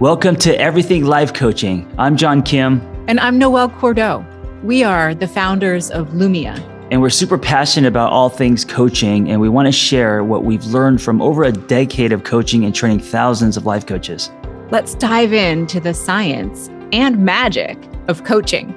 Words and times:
Welcome 0.00 0.36
to 0.36 0.58
Everything 0.58 1.04
Life 1.04 1.32
Coaching. 1.32 1.92
I'm 1.98 2.16
John 2.16 2.42
Kim. 2.42 2.80
And 3.06 3.20
I'm 3.20 3.38
Noelle 3.38 3.68
Cordeaux. 3.68 4.24
We 4.64 4.82
are 4.82 5.14
the 5.14 5.28
founders 5.28 5.90
of 5.90 6.08
Lumia. 6.08 6.58
And 6.90 7.00
we're 7.00 7.10
super 7.10 7.38
passionate 7.38 7.86
about 7.86 8.10
all 8.10 8.28
things 8.28 8.64
coaching, 8.64 9.30
and 9.30 9.40
we 9.40 9.48
want 9.48 9.66
to 9.66 9.72
share 9.72 10.24
what 10.24 10.44
we've 10.44 10.64
learned 10.64 11.00
from 11.00 11.22
over 11.22 11.44
a 11.44 11.52
decade 11.52 12.10
of 12.10 12.24
coaching 12.24 12.64
and 12.64 12.74
training 12.74 13.00
thousands 13.00 13.56
of 13.56 13.64
life 13.64 13.86
coaches. 13.86 14.30
Let's 14.70 14.94
dive 14.96 15.32
into 15.32 15.78
the 15.78 15.94
science 15.94 16.68
and 16.92 17.24
magic 17.24 17.78
of 18.08 18.24
coaching. 18.24 18.74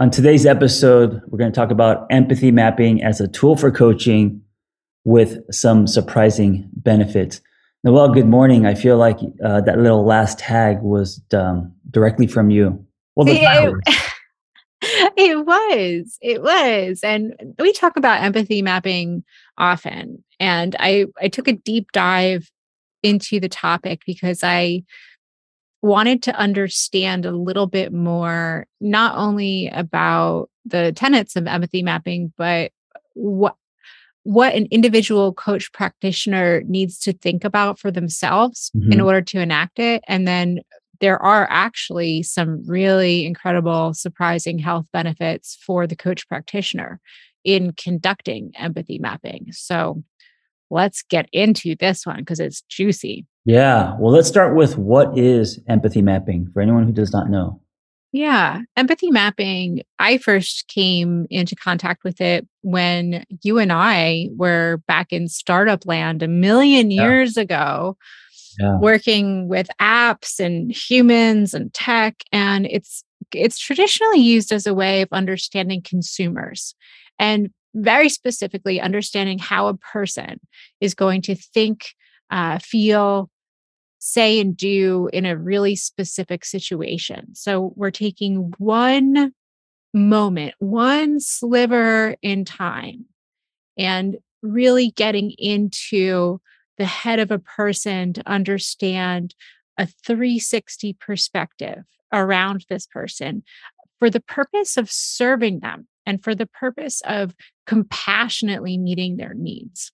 On 0.00 0.10
today's 0.10 0.46
episode, 0.46 1.20
we're 1.26 1.38
going 1.38 1.52
to 1.52 1.54
talk 1.54 1.70
about 1.70 2.06
empathy 2.10 2.50
mapping 2.50 3.02
as 3.02 3.20
a 3.20 3.28
tool 3.28 3.56
for 3.56 3.70
coaching 3.70 4.40
with 5.04 5.40
some 5.52 5.86
surprising 5.86 6.70
benefits. 6.74 7.40
Noelle, 7.84 8.10
good 8.10 8.28
morning. 8.28 8.64
I 8.64 8.74
feel 8.74 8.96
like 8.96 9.18
uh, 9.44 9.60
that 9.62 9.78
little 9.78 10.04
last 10.04 10.38
tag 10.38 10.80
was 10.82 11.20
um, 11.32 11.72
directly 11.90 12.28
from 12.28 12.48
you. 12.48 12.84
Well, 13.16 13.26
it, 13.28 13.74
it 15.16 15.44
was. 15.44 16.16
It 16.20 16.42
was. 16.42 17.00
And 17.02 17.34
we 17.58 17.72
talk 17.72 17.96
about 17.96 18.22
empathy 18.22 18.62
mapping 18.62 19.24
often. 19.58 20.22
And 20.38 20.76
I, 20.78 21.06
I 21.20 21.26
took 21.26 21.48
a 21.48 21.54
deep 21.54 21.90
dive 21.92 22.48
into 23.02 23.40
the 23.40 23.48
topic 23.48 24.02
because 24.06 24.44
I 24.44 24.84
wanted 25.82 26.22
to 26.22 26.36
understand 26.36 27.26
a 27.26 27.32
little 27.32 27.66
bit 27.66 27.92
more, 27.92 28.66
not 28.80 29.16
only 29.16 29.68
about 29.70 30.50
the 30.64 30.92
tenets 30.92 31.34
of 31.34 31.48
empathy 31.48 31.82
mapping, 31.82 32.32
but 32.38 32.70
what 33.14 33.56
what 34.24 34.54
an 34.54 34.68
individual 34.70 35.32
coach 35.32 35.72
practitioner 35.72 36.62
needs 36.66 36.98
to 37.00 37.12
think 37.12 37.44
about 37.44 37.78
for 37.78 37.90
themselves 37.90 38.70
mm-hmm. 38.76 38.92
in 38.92 39.00
order 39.00 39.20
to 39.20 39.40
enact 39.40 39.78
it. 39.78 40.02
And 40.06 40.26
then 40.26 40.60
there 41.00 41.20
are 41.20 41.48
actually 41.50 42.22
some 42.22 42.62
really 42.66 43.26
incredible, 43.26 43.92
surprising 43.92 44.58
health 44.58 44.86
benefits 44.92 45.58
for 45.66 45.86
the 45.86 45.96
coach 45.96 46.28
practitioner 46.28 47.00
in 47.44 47.72
conducting 47.72 48.52
empathy 48.56 49.00
mapping. 49.00 49.46
So 49.50 50.04
let's 50.70 51.02
get 51.02 51.28
into 51.32 51.74
this 51.74 52.06
one 52.06 52.18
because 52.18 52.38
it's 52.38 52.62
juicy. 52.62 53.26
Yeah. 53.44 53.96
Well, 53.98 54.12
let's 54.12 54.28
start 54.28 54.54
with 54.54 54.78
what 54.78 55.18
is 55.18 55.58
empathy 55.68 56.02
mapping 56.02 56.48
for 56.52 56.62
anyone 56.62 56.86
who 56.86 56.92
does 56.92 57.12
not 57.12 57.28
know. 57.28 57.60
Yeah, 58.12 58.60
empathy 58.76 59.10
mapping. 59.10 59.82
I 59.98 60.18
first 60.18 60.68
came 60.68 61.26
into 61.30 61.56
contact 61.56 62.04
with 62.04 62.20
it 62.20 62.46
when 62.60 63.24
you 63.42 63.58
and 63.58 63.72
I 63.72 64.28
were 64.36 64.82
back 64.86 65.12
in 65.12 65.28
startup 65.28 65.86
land 65.86 66.22
a 66.22 66.28
million 66.28 66.90
years 66.90 67.36
yeah. 67.36 67.42
ago, 67.42 67.96
yeah. 68.60 68.78
working 68.78 69.48
with 69.48 69.68
apps 69.80 70.38
and 70.38 70.70
humans 70.70 71.54
and 71.54 71.72
tech. 71.72 72.22
And 72.32 72.66
it's 72.66 73.02
it's 73.32 73.58
traditionally 73.58 74.20
used 74.20 74.52
as 74.52 74.66
a 74.66 74.74
way 74.74 75.00
of 75.00 75.08
understanding 75.10 75.80
consumers 75.82 76.74
and 77.18 77.50
very 77.74 78.10
specifically 78.10 78.78
understanding 78.78 79.38
how 79.38 79.68
a 79.68 79.76
person 79.76 80.38
is 80.82 80.94
going 80.94 81.22
to 81.22 81.34
think, 81.34 81.94
uh, 82.30 82.58
feel, 82.58 83.30
say 84.04 84.40
and 84.40 84.56
do 84.56 85.08
in 85.12 85.24
a 85.24 85.36
really 85.36 85.76
specific 85.76 86.44
situation. 86.44 87.32
So 87.36 87.72
we're 87.76 87.92
taking 87.92 88.52
one 88.58 89.32
moment, 89.94 90.54
one 90.58 91.20
sliver 91.20 92.16
in 92.20 92.44
time, 92.44 93.04
and 93.78 94.16
really 94.42 94.90
getting 94.90 95.30
into 95.38 96.40
the 96.78 96.84
head 96.84 97.20
of 97.20 97.30
a 97.30 97.38
person 97.38 98.12
to 98.14 98.28
understand 98.28 99.36
a 99.78 99.86
360 99.86 100.94
perspective 100.94 101.84
around 102.12 102.66
this 102.68 102.88
person 102.88 103.44
for 104.00 104.10
the 104.10 104.20
purpose 104.20 104.76
of 104.76 104.90
serving 104.90 105.60
them 105.60 105.86
and 106.06 106.24
for 106.24 106.34
the 106.34 106.46
purpose 106.46 107.02
of 107.04 107.36
compassionately 107.68 108.76
meeting 108.78 109.16
their 109.16 109.34
needs. 109.34 109.92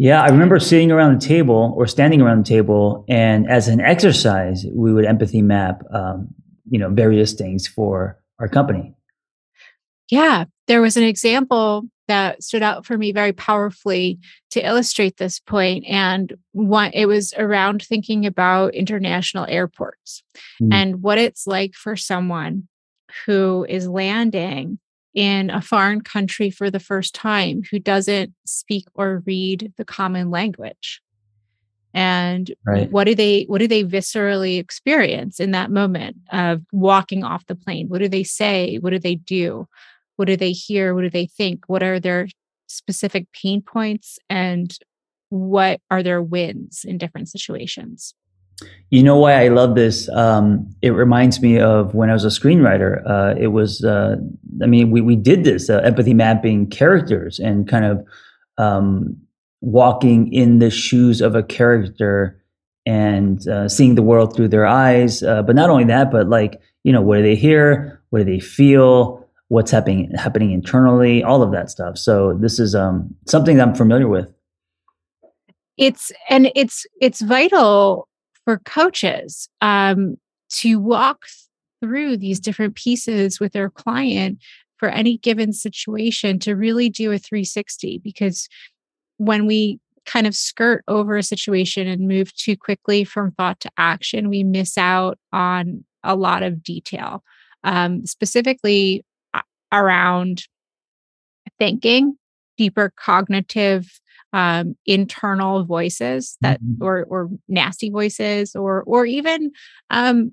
Yeah, 0.00 0.22
I 0.22 0.28
remember 0.28 0.60
sitting 0.60 0.92
around 0.92 1.20
the 1.20 1.26
table 1.26 1.74
or 1.76 1.88
standing 1.88 2.22
around 2.22 2.46
the 2.46 2.48
table, 2.48 3.04
and 3.08 3.50
as 3.50 3.66
an 3.66 3.80
exercise, 3.80 4.64
we 4.72 4.92
would 4.94 5.04
empathy 5.04 5.42
map, 5.42 5.82
um, 5.92 6.28
you 6.70 6.78
know, 6.78 6.88
various 6.88 7.32
things 7.32 7.66
for 7.66 8.16
our 8.38 8.46
company. 8.46 8.94
Yeah, 10.08 10.44
there 10.68 10.80
was 10.80 10.96
an 10.96 11.02
example 11.02 11.82
that 12.06 12.44
stood 12.44 12.62
out 12.62 12.86
for 12.86 12.96
me 12.96 13.10
very 13.10 13.32
powerfully 13.32 14.20
to 14.52 14.64
illustrate 14.64 15.16
this 15.16 15.40
point, 15.40 15.84
and 15.88 16.32
one 16.52 16.92
it 16.94 17.06
was 17.06 17.34
around 17.36 17.82
thinking 17.82 18.24
about 18.24 18.74
international 18.74 19.46
airports 19.48 20.22
mm. 20.62 20.72
and 20.72 21.02
what 21.02 21.18
it's 21.18 21.44
like 21.44 21.74
for 21.74 21.96
someone 21.96 22.68
who 23.26 23.66
is 23.68 23.88
landing 23.88 24.78
in 25.14 25.50
a 25.50 25.60
foreign 25.60 26.00
country 26.00 26.50
for 26.50 26.70
the 26.70 26.80
first 26.80 27.14
time 27.14 27.62
who 27.70 27.78
doesn't 27.78 28.32
speak 28.44 28.84
or 28.94 29.22
read 29.26 29.72
the 29.76 29.84
common 29.84 30.30
language. 30.30 31.00
And 31.94 32.52
right. 32.66 32.90
what 32.90 33.04
do 33.04 33.14
they 33.14 33.44
what 33.44 33.58
do 33.58 33.66
they 33.66 33.82
viscerally 33.82 34.58
experience 34.58 35.40
in 35.40 35.52
that 35.52 35.70
moment 35.70 36.16
of 36.30 36.62
walking 36.70 37.24
off 37.24 37.46
the 37.46 37.54
plane? 37.54 37.88
What 37.88 37.98
do 37.98 38.08
they 38.08 38.24
say? 38.24 38.76
What 38.76 38.90
do 38.90 38.98
they 38.98 39.14
do? 39.14 39.66
What 40.16 40.26
do 40.26 40.36
they 40.36 40.52
hear? 40.52 40.94
What 40.94 41.02
do 41.02 41.10
they 41.10 41.26
think? 41.26 41.64
What 41.66 41.82
are 41.82 41.98
their 41.98 42.28
specific 42.66 43.26
pain 43.32 43.62
points? 43.62 44.18
And 44.28 44.76
what 45.30 45.80
are 45.90 46.02
their 46.02 46.22
wins 46.22 46.84
in 46.84 46.98
different 46.98 47.28
situations 47.28 48.14
you 48.90 49.02
know 49.02 49.16
why 49.18 49.44
I 49.44 49.48
love 49.48 49.74
this? 49.74 50.08
Um, 50.10 50.70
it 50.80 50.90
reminds 50.90 51.42
me 51.42 51.58
of 51.60 51.94
when 51.94 52.08
I 52.08 52.14
was 52.14 52.24
a 52.24 52.28
screenwriter. 52.28 53.02
Uh, 53.08 53.34
it 53.38 53.48
was, 53.48 53.84
uh, 53.84 54.16
I 54.62 54.66
mean, 54.66 54.90
we, 54.90 55.00
we 55.00 55.14
did 55.14 55.44
this 55.44 55.68
uh, 55.68 55.78
empathy 55.78 56.14
mapping 56.14 56.68
characters 56.70 57.38
and 57.38 57.68
kind 57.68 57.84
of 57.84 58.06
um, 58.56 59.16
walking 59.60 60.32
in 60.32 60.58
the 60.58 60.70
shoes 60.70 61.20
of 61.20 61.34
a 61.34 61.42
character 61.42 62.42
and 62.86 63.46
uh, 63.46 63.68
seeing 63.68 63.94
the 63.94 64.02
world 64.02 64.34
through 64.34 64.48
their 64.48 64.66
eyes. 64.66 65.22
Uh, 65.22 65.42
but 65.42 65.54
not 65.54 65.68
only 65.68 65.84
that, 65.84 66.10
but 66.10 66.28
like, 66.28 66.58
you 66.82 66.92
know, 66.92 67.02
what 67.02 67.16
do 67.16 67.22
they 67.22 67.36
hear? 67.36 68.00
What 68.08 68.20
do 68.20 68.24
they 68.24 68.40
feel? 68.40 69.26
What's 69.48 69.70
happening 69.70 70.10
happening 70.14 70.52
internally? 70.52 71.22
All 71.22 71.42
of 71.42 71.52
that 71.52 71.70
stuff. 71.70 71.98
So 71.98 72.34
this 72.34 72.58
is 72.58 72.74
um, 72.74 73.14
something 73.26 73.56
that 73.58 73.68
I'm 73.68 73.74
familiar 73.74 74.08
with. 74.08 74.32
It's 75.76 76.10
and 76.28 76.50
it's 76.54 76.86
it's 77.00 77.20
vital 77.20 78.08
for 78.48 78.56
coaches 78.60 79.46
um, 79.60 80.16
to 80.48 80.80
walk 80.80 81.26
through 81.82 82.16
these 82.16 82.40
different 82.40 82.74
pieces 82.76 83.38
with 83.38 83.52
their 83.52 83.68
client 83.68 84.38
for 84.78 84.88
any 84.88 85.18
given 85.18 85.52
situation 85.52 86.38
to 86.38 86.56
really 86.56 86.88
do 86.88 87.12
a 87.12 87.18
360 87.18 88.00
because 88.02 88.48
when 89.18 89.46
we 89.46 89.78
kind 90.06 90.26
of 90.26 90.34
skirt 90.34 90.82
over 90.88 91.18
a 91.18 91.22
situation 91.22 91.86
and 91.86 92.08
move 92.08 92.34
too 92.36 92.56
quickly 92.56 93.04
from 93.04 93.32
thought 93.32 93.60
to 93.60 93.70
action 93.76 94.30
we 94.30 94.42
miss 94.42 94.78
out 94.78 95.18
on 95.30 95.84
a 96.02 96.16
lot 96.16 96.42
of 96.42 96.62
detail 96.62 97.22
um, 97.64 98.06
specifically 98.06 99.04
around 99.72 100.44
thinking 101.58 102.16
deeper 102.56 102.94
cognitive 102.96 104.00
um, 104.32 104.76
internal 104.86 105.64
voices 105.64 106.36
that 106.40 106.62
mm-hmm. 106.62 106.82
or 106.82 107.04
or 107.04 107.30
nasty 107.48 107.90
voices 107.90 108.54
or 108.54 108.82
or 108.82 109.06
even 109.06 109.50
um, 109.90 110.32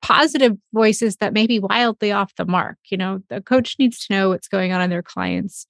positive 0.00 0.56
voices 0.72 1.16
that 1.16 1.32
may 1.32 1.46
be 1.46 1.58
wildly 1.58 2.12
off 2.12 2.34
the 2.36 2.46
mark 2.46 2.78
you 2.90 2.96
know 2.96 3.20
the 3.28 3.40
coach 3.40 3.76
needs 3.78 4.06
to 4.06 4.14
know 4.14 4.30
what's 4.30 4.48
going 4.48 4.72
on 4.72 4.80
in 4.80 4.90
their 4.90 5.02
client's 5.02 5.66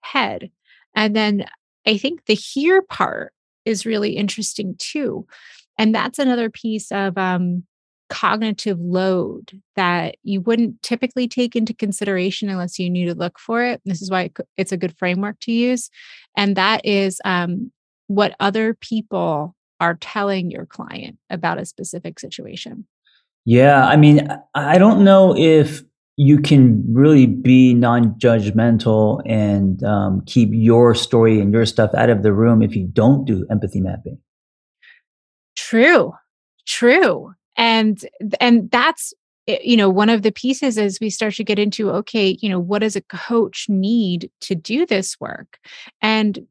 head 0.00 0.50
and 0.94 1.14
then 1.14 1.44
i 1.86 1.96
think 1.96 2.24
the 2.26 2.34
hear 2.34 2.82
part 2.82 3.32
is 3.64 3.86
really 3.86 4.16
interesting 4.16 4.74
too 4.78 5.26
and 5.78 5.94
that's 5.94 6.18
another 6.18 6.48
piece 6.48 6.92
of 6.92 7.16
um, 7.18 7.64
cognitive 8.12 8.78
load 8.78 9.58
that 9.74 10.16
you 10.22 10.40
wouldn't 10.42 10.82
typically 10.82 11.26
take 11.26 11.56
into 11.56 11.72
consideration 11.72 12.50
unless 12.50 12.78
you 12.78 12.90
knew 12.90 13.06
to 13.06 13.14
look 13.14 13.38
for 13.38 13.64
it. 13.64 13.80
This 13.86 14.02
is 14.02 14.10
why 14.10 14.30
it's 14.58 14.72
a 14.72 14.76
good 14.76 14.96
framework 14.98 15.40
to 15.40 15.52
use. 15.52 15.88
And 16.36 16.56
that 16.56 16.84
is 16.84 17.20
um, 17.24 17.72
what 18.08 18.36
other 18.38 18.74
people 18.74 19.56
are 19.80 19.94
telling 19.94 20.50
your 20.50 20.66
client 20.66 21.16
about 21.30 21.58
a 21.58 21.64
specific 21.64 22.20
situation. 22.20 22.86
Yeah. 23.44 23.86
I 23.86 23.96
mean, 23.96 24.28
I 24.54 24.78
don't 24.78 25.02
know 25.02 25.34
if 25.36 25.82
you 26.16 26.38
can 26.38 26.84
really 26.92 27.26
be 27.26 27.72
non 27.72 28.14
judgmental 28.14 29.22
and 29.24 29.82
um, 29.82 30.22
keep 30.26 30.50
your 30.52 30.94
story 30.94 31.40
and 31.40 31.52
your 31.52 31.64
stuff 31.64 31.92
out 31.94 32.10
of 32.10 32.22
the 32.22 32.32
room 32.32 32.62
if 32.62 32.76
you 32.76 32.86
don't 32.86 33.24
do 33.24 33.46
empathy 33.50 33.80
mapping. 33.80 34.18
True. 35.56 36.12
True 36.66 37.34
and 37.56 38.04
and 38.40 38.70
that's 38.70 39.12
eh, 39.48 39.58
you 39.62 39.76
know 39.76 39.90
one 39.90 40.08
of 40.08 40.22
the 40.22 40.32
pieces 40.32 40.78
as 40.78 40.98
we 41.00 41.10
start 41.10 41.34
to 41.34 41.44
get 41.44 41.58
into 41.58 41.90
okay 41.90 42.36
you 42.40 42.48
know 42.48 42.60
what 42.60 42.80
does 42.80 42.96
a 42.96 43.02
coach 43.02 43.66
need 43.68 44.30
to 44.40 44.54
do 44.54 44.86
this 44.86 45.18
work 45.20 45.58
and 46.00 46.46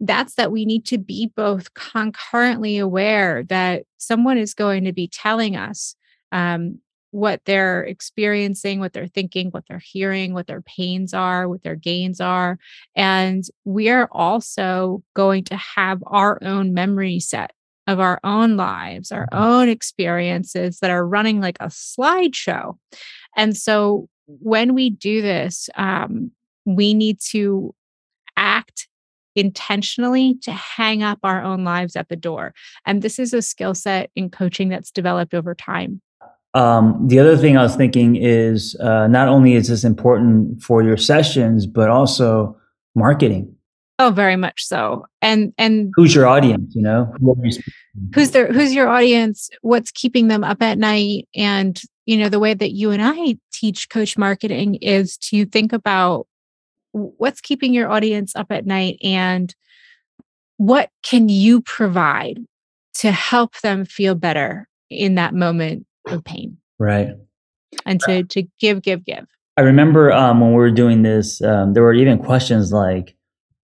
that's 0.00 0.34
that 0.34 0.50
we 0.50 0.64
need 0.64 0.84
to 0.86 0.98
be 0.98 1.30
both 1.36 1.74
concurrently 1.74 2.78
aware 2.78 3.44
that 3.44 3.84
someone 3.98 4.36
is 4.38 4.54
going 4.54 4.84
to 4.84 4.92
be 4.92 5.06
telling 5.06 5.56
us 5.56 5.94
um, 6.32 6.80
what 7.12 7.40
they're 7.44 7.82
experiencing, 7.84 8.80
what 8.80 8.92
they're 8.92 9.08
thinking, 9.08 9.50
what 9.50 9.64
they're 9.68 9.82
hearing, 9.84 10.32
what 10.32 10.46
their 10.46 10.62
pains 10.62 11.12
are, 11.12 11.48
what 11.48 11.62
their 11.62 11.76
gains 11.76 12.20
are. 12.20 12.58
And 12.94 13.44
we 13.64 13.88
are 13.90 14.08
also 14.12 15.02
going 15.14 15.44
to 15.44 15.56
have 15.56 16.02
our 16.06 16.38
own 16.42 16.72
memory 16.72 17.20
set 17.20 17.52
of 17.90 17.98
our 18.00 18.20
own 18.22 18.56
lives, 18.56 19.10
our 19.10 19.26
mm-hmm. 19.32 19.42
own 19.42 19.68
experiences 19.68 20.78
that 20.78 20.90
are 20.90 21.06
running 21.06 21.40
like 21.40 21.56
a 21.60 21.66
slideshow. 21.66 22.76
And 23.36 23.56
so 23.56 24.08
when 24.26 24.74
we 24.74 24.90
do 24.90 25.22
this, 25.22 25.68
um, 25.76 26.30
we 26.64 26.94
need 26.94 27.18
to 27.30 27.74
act 28.36 28.88
intentionally 29.34 30.36
to 30.42 30.52
hang 30.52 31.02
up 31.02 31.18
our 31.22 31.42
own 31.42 31.64
lives 31.64 31.96
at 31.96 32.08
the 32.08 32.16
door. 32.16 32.54
And 32.86 33.02
this 33.02 33.18
is 33.18 33.32
a 33.32 33.42
skill 33.42 33.74
set 33.74 34.10
in 34.14 34.30
coaching 34.30 34.68
that's 34.68 34.90
developed 34.90 35.34
over 35.34 35.54
time. 35.54 36.00
Um, 36.54 37.06
the 37.06 37.18
other 37.18 37.36
thing 37.36 37.56
I 37.56 37.62
was 37.62 37.76
thinking 37.76 38.16
is 38.16 38.76
uh, 38.80 39.06
not 39.06 39.28
only 39.28 39.54
is 39.54 39.68
this 39.68 39.84
important 39.84 40.62
for 40.62 40.82
your 40.82 40.96
sessions, 40.96 41.66
but 41.66 41.90
also 41.90 42.56
marketing. 42.94 43.54
Oh, 44.00 44.10
very 44.10 44.36
much 44.36 44.64
so. 44.64 45.04
And 45.20 45.52
and 45.58 45.92
who's 45.94 46.14
your 46.14 46.26
audience? 46.26 46.74
You 46.74 46.80
know, 46.80 47.12
who's 48.14 48.30
their 48.30 48.50
who's 48.50 48.72
your 48.72 48.88
audience? 48.88 49.50
What's 49.60 49.90
keeping 49.90 50.28
them 50.28 50.42
up 50.42 50.62
at 50.62 50.78
night? 50.78 51.28
And 51.34 51.78
you 52.06 52.16
know, 52.16 52.30
the 52.30 52.40
way 52.40 52.54
that 52.54 52.72
you 52.72 52.92
and 52.92 53.02
I 53.04 53.36
teach 53.52 53.90
coach 53.90 54.16
marketing 54.16 54.76
is 54.76 55.18
to 55.18 55.44
think 55.44 55.74
about 55.74 56.26
what's 56.92 57.42
keeping 57.42 57.74
your 57.74 57.90
audience 57.90 58.34
up 58.34 58.50
at 58.50 58.64
night 58.64 58.96
and 59.02 59.54
what 60.56 60.88
can 61.02 61.28
you 61.28 61.60
provide 61.60 62.38
to 62.94 63.12
help 63.12 63.60
them 63.60 63.84
feel 63.84 64.14
better 64.14 64.66
in 64.88 65.16
that 65.16 65.34
moment 65.34 65.86
of 66.06 66.24
pain 66.24 66.56
right 66.78 67.10
and 67.86 68.00
to 68.00 68.24
to 68.24 68.42
give 68.58 68.82
give 68.82 69.04
give 69.04 69.24
i 69.56 69.60
remember 69.60 70.12
um, 70.12 70.40
when 70.40 70.50
we 70.50 70.56
were 70.56 70.70
doing 70.70 71.02
this 71.02 71.40
um, 71.42 71.74
there 71.74 71.82
were 71.84 71.94
even 71.94 72.18
questions 72.18 72.72
like 72.72 73.14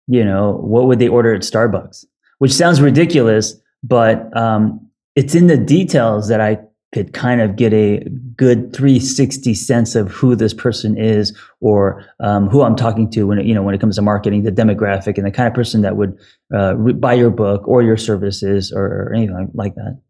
you 0.07 0.25
know 0.25 0.53
what 0.53 0.87
would 0.87 0.99
they 0.99 1.09
order 1.09 1.35
at 1.35 1.43
starbucks 1.43 2.05
which 2.39 2.53
sounds 2.53 2.81
ridiculous 2.81 3.55
but 3.83 4.35
um, 4.37 4.81
it's 5.15 5.35
in 5.35 5.47
the 5.47 5.57
details 5.57 6.29
that 6.29 6.41
i 6.41 6.59
could 6.97 7.13
kind 7.13 7.41
of 7.41 7.57
get 7.57 7.75
a 7.75 7.99
good 8.37 8.73
360 8.73 9.55
sense 9.55 9.95
of 9.95 10.11
who 10.11 10.35
this 10.35 10.55
person 10.55 10.97
is 10.97 11.37
or 11.61 12.05
um, 12.21 12.49
who 12.49 12.63
I'm 12.63 12.77
talking 12.77 13.11
to 13.11 13.25
when 13.25 13.39
it, 13.39 13.47
you 13.47 13.55
know 13.55 13.63
when 13.63 13.75
it 13.75 13.81
comes 13.81 13.97
to 13.97 14.03
marketing, 14.03 14.45
the 14.45 14.53
demographic 14.53 15.19
and 15.19 15.27
the 15.27 15.31
kind 15.31 15.49
of 15.49 15.55
person 15.55 15.83
that 15.83 15.97
would 15.97 16.17
uh, 16.55 16.75
buy 16.75 17.13
your 17.13 17.31
book 17.31 17.67
or 17.67 17.83
your 17.83 17.97
services 17.97 18.73
or, 18.73 18.87
or 18.87 19.15
anything 19.15 19.51
like 19.53 19.75
that. 19.75 20.01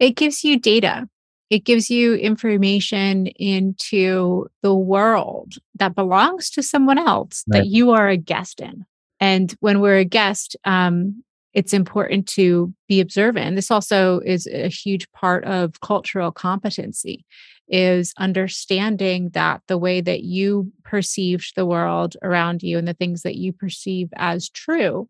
It 0.00 0.16
gives 0.16 0.42
you 0.42 0.58
data. 0.58 1.08
It 1.50 1.64
gives 1.64 1.90
you 1.90 2.14
information 2.14 3.26
into 3.26 4.46
the 4.62 4.74
world 4.74 5.54
that 5.76 5.94
belongs 5.94 6.50
to 6.50 6.62
someone 6.62 6.98
else 6.98 7.44
right. 7.46 7.60
that 7.60 7.66
you 7.66 7.90
are 7.90 8.08
a 8.08 8.16
guest 8.16 8.60
in. 8.60 8.86
And 9.24 9.54
when 9.60 9.80
we're 9.80 9.96
a 9.96 10.04
guest, 10.04 10.54
um, 10.66 11.24
it's 11.54 11.72
important 11.72 12.26
to 12.34 12.74
be 12.88 13.00
observant. 13.00 13.56
This 13.56 13.70
also 13.70 14.20
is 14.20 14.46
a 14.46 14.68
huge 14.68 15.10
part 15.12 15.44
of 15.46 15.80
cultural 15.80 16.30
competency 16.30 17.24
is 17.66 18.12
understanding 18.18 19.30
that 19.30 19.62
the 19.66 19.78
way 19.78 20.02
that 20.02 20.24
you 20.24 20.70
perceived 20.84 21.54
the 21.56 21.64
world 21.64 22.18
around 22.22 22.62
you 22.62 22.76
and 22.76 22.86
the 22.86 22.92
things 22.92 23.22
that 23.22 23.36
you 23.36 23.50
perceive 23.50 24.10
as 24.16 24.50
true 24.50 25.08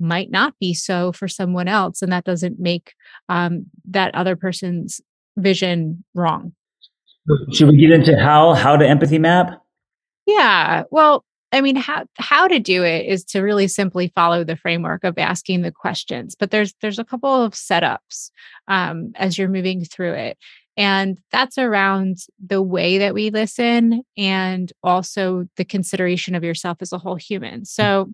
might 0.00 0.30
not 0.30 0.58
be 0.58 0.72
so 0.72 1.12
for 1.12 1.28
someone 1.28 1.68
else 1.68 2.00
and 2.00 2.10
that 2.10 2.24
doesn't 2.24 2.58
make 2.58 2.94
um, 3.28 3.66
that 3.84 4.14
other 4.14 4.36
person's 4.36 5.02
vision 5.36 6.02
wrong 6.14 6.54
should 7.52 7.68
we 7.68 7.76
get 7.76 7.90
into 7.90 8.18
how 8.18 8.54
how 8.54 8.76
to 8.76 8.86
empathy 8.86 9.18
map 9.18 9.62
yeah 10.26 10.84
well 10.90 11.24
I 11.54 11.60
mean, 11.60 11.76
how 11.76 12.04
how 12.18 12.48
to 12.48 12.58
do 12.58 12.82
it 12.82 13.06
is 13.06 13.24
to 13.26 13.40
really 13.40 13.68
simply 13.68 14.12
follow 14.14 14.42
the 14.42 14.56
framework 14.56 15.04
of 15.04 15.16
asking 15.18 15.62
the 15.62 15.70
questions. 15.70 16.34
But 16.34 16.50
there's 16.50 16.74
there's 16.82 16.98
a 16.98 17.04
couple 17.04 17.30
of 17.30 17.52
setups 17.52 18.30
um, 18.66 19.12
as 19.14 19.38
you're 19.38 19.48
moving 19.48 19.84
through 19.84 20.14
it, 20.14 20.36
and 20.76 21.18
that's 21.30 21.56
around 21.56 22.18
the 22.44 22.60
way 22.60 22.98
that 22.98 23.14
we 23.14 23.30
listen 23.30 24.02
and 24.16 24.72
also 24.82 25.46
the 25.56 25.64
consideration 25.64 26.34
of 26.34 26.42
yourself 26.42 26.78
as 26.80 26.92
a 26.92 26.98
whole 26.98 27.14
human. 27.14 27.64
So, 27.64 28.12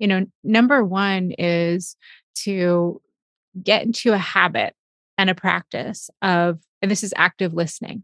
you 0.00 0.08
know, 0.08 0.26
number 0.42 0.84
one 0.84 1.30
is 1.38 1.96
to 2.42 3.00
get 3.62 3.84
into 3.84 4.12
a 4.12 4.18
habit 4.18 4.74
and 5.16 5.30
a 5.30 5.34
practice 5.34 6.10
of, 6.22 6.58
and 6.82 6.90
this 6.90 7.04
is 7.04 7.14
active 7.16 7.54
listening 7.54 8.02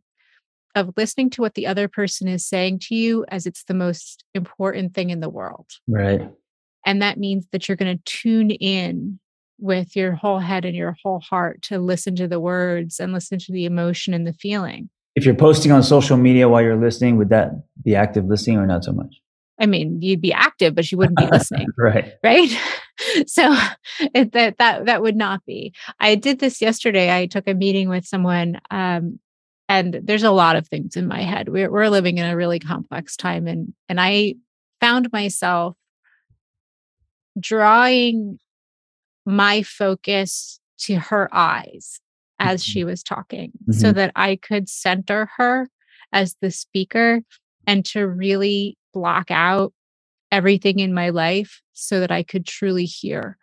of 0.76 0.92
listening 0.96 1.30
to 1.30 1.40
what 1.40 1.54
the 1.54 1.66
other 1.66 1.88
person 1.88 2.28
is 2.28 2.46
saying 2.46 2.78
to 2.78 2.94
you 2.94 3.24
as 3.28 3.46
it's 3.46 3.64
the 3.64 3.74
most 3.74 4.22
important 4.34 4.94
thing 4.94 5.10
in 5.10 5.20
the 5.20 5.28
world. 5.28 5.66
Right. 5.88 6.30
And 6.84 7.02
that 7.02 7.18
means 7.18 7.46
that 7.50 7.66
you're 7.66 7.76
going 7.76 7.96
to 7.96 8.04
tune 8.04 8.50
in 8.52 9.18
with 9.58 9.96
your 9.96 10.12
whole 10.12 10.38
head 10.38 10.66
and 10.66 10.76
your 10.76 10.96
whole 11.02 11.18
heart 11.18 11.62
to 11.62 11.78
listen 11.78 12.14
to 12.16 12.28
the 12.28 12.38
words 12.38 13.00
and 13.00 13.12
listen 13.12 13.38
to 13.38 13.52
the 13.52 13.64
emotion 13.64 14.12
and 14.12 14.26
the 14.26 14.34
feeling. 14.34 14.90
If 15.16 15.24
you're 15.24 15.34
posting 15.34 15.72
on 15.72 15.82
social 15.82 16.18
media 16.18 16.46
while 16.46 16.62
you're 16.62 16.76
listening, 16.76 17.16
would 17.16 17.30
that 17.30 17.52
be 17.82 17.96
active 17.96 18.26
listening 18.26 18.58
or 18.58 18.66
not 18.66 18.84
so 18.84 18.92
much? 18.92 19.16
I 19.58 19.64
mean, 19.64 20.02
you'd 20.02 20.20
be 20.20 20.34
active, 20.34 20.74
but 20.74 20.92
you 20.92 20.98
wouldn't 20.98 21.16
be 21.16 21.26
listening. 21.26 21.68
right. 21.78 22.14
Right. 22.22 22.50
So 23.26 23.54
it, 24.14 24.32
that 24.32 24.56
that 24.56 24.86
that 24.86 25.02
would 25.02 25.16
not 25.16 25.44
be. 25.44 25.74
I 26.00 26.14
did 26.14 26.38
this 26.38 26.62
yesterday. 26.62 27.14
I 27.14 27.26
took 27.26 27.46
a 27.46 27.52
meeting 27.52 27.90
with 27.90 28.06
someone 28.06 28.58
um, 28.70 29.18
and 29.68 30.00
there's 30.02 30.22
a 30.22 30.30
lot 30.30 30.56
of 30.56 30.68
things 30.68 30.96
in 30.96 31.06
my 31.06 31.22
head 31.22 31.48
we're, 31.48 31.70
we're 31.70 31.88
living 31.88 32.18
in 32.18 32.26
a 32.26 32.36
really 32.36 32.58
complex 32.58 33.16
time 33.16 33.46
and 33.46 33.72
and 33.88 34.00
i 34.00 34.34
found 34.80 35.10
myself 35.12 35.76
drawing 37.38 38.38
my 39.24 39.62
focus 39.62 40.60
to 40.78 40.96
her 40.96 41.28
eyes 41.32 42.00
as 42.38 42.62
mm-hmm. 42.62 42.72
she 42.72 42.84
was 42.84 43.02
talking 43.02 43.50
mm-hmm. 43.50 43.72
so 43.72 43.92
that 43.92 44.12
i 44.16 44.36
could 44.36 44.68
center 44.68 45.28
her 45.36 45.68
as 46.12 46.36
the 46.40 46.50
speaker 46.50 47.20
and 47.66 47.84
to 47.84 48.06
really 48.06 48.76
block 48.92 49.30
out 49.30 49.72
everything 50.30 50.78
in 50.78 50.94
my 50.94 51.10
life 51.10 51.60
so 51.72 52.00
that 52.00 52.10
i 52.10 52.22
could 52.22 52.46
truly 52.46 52.84
hear 52.84 53.36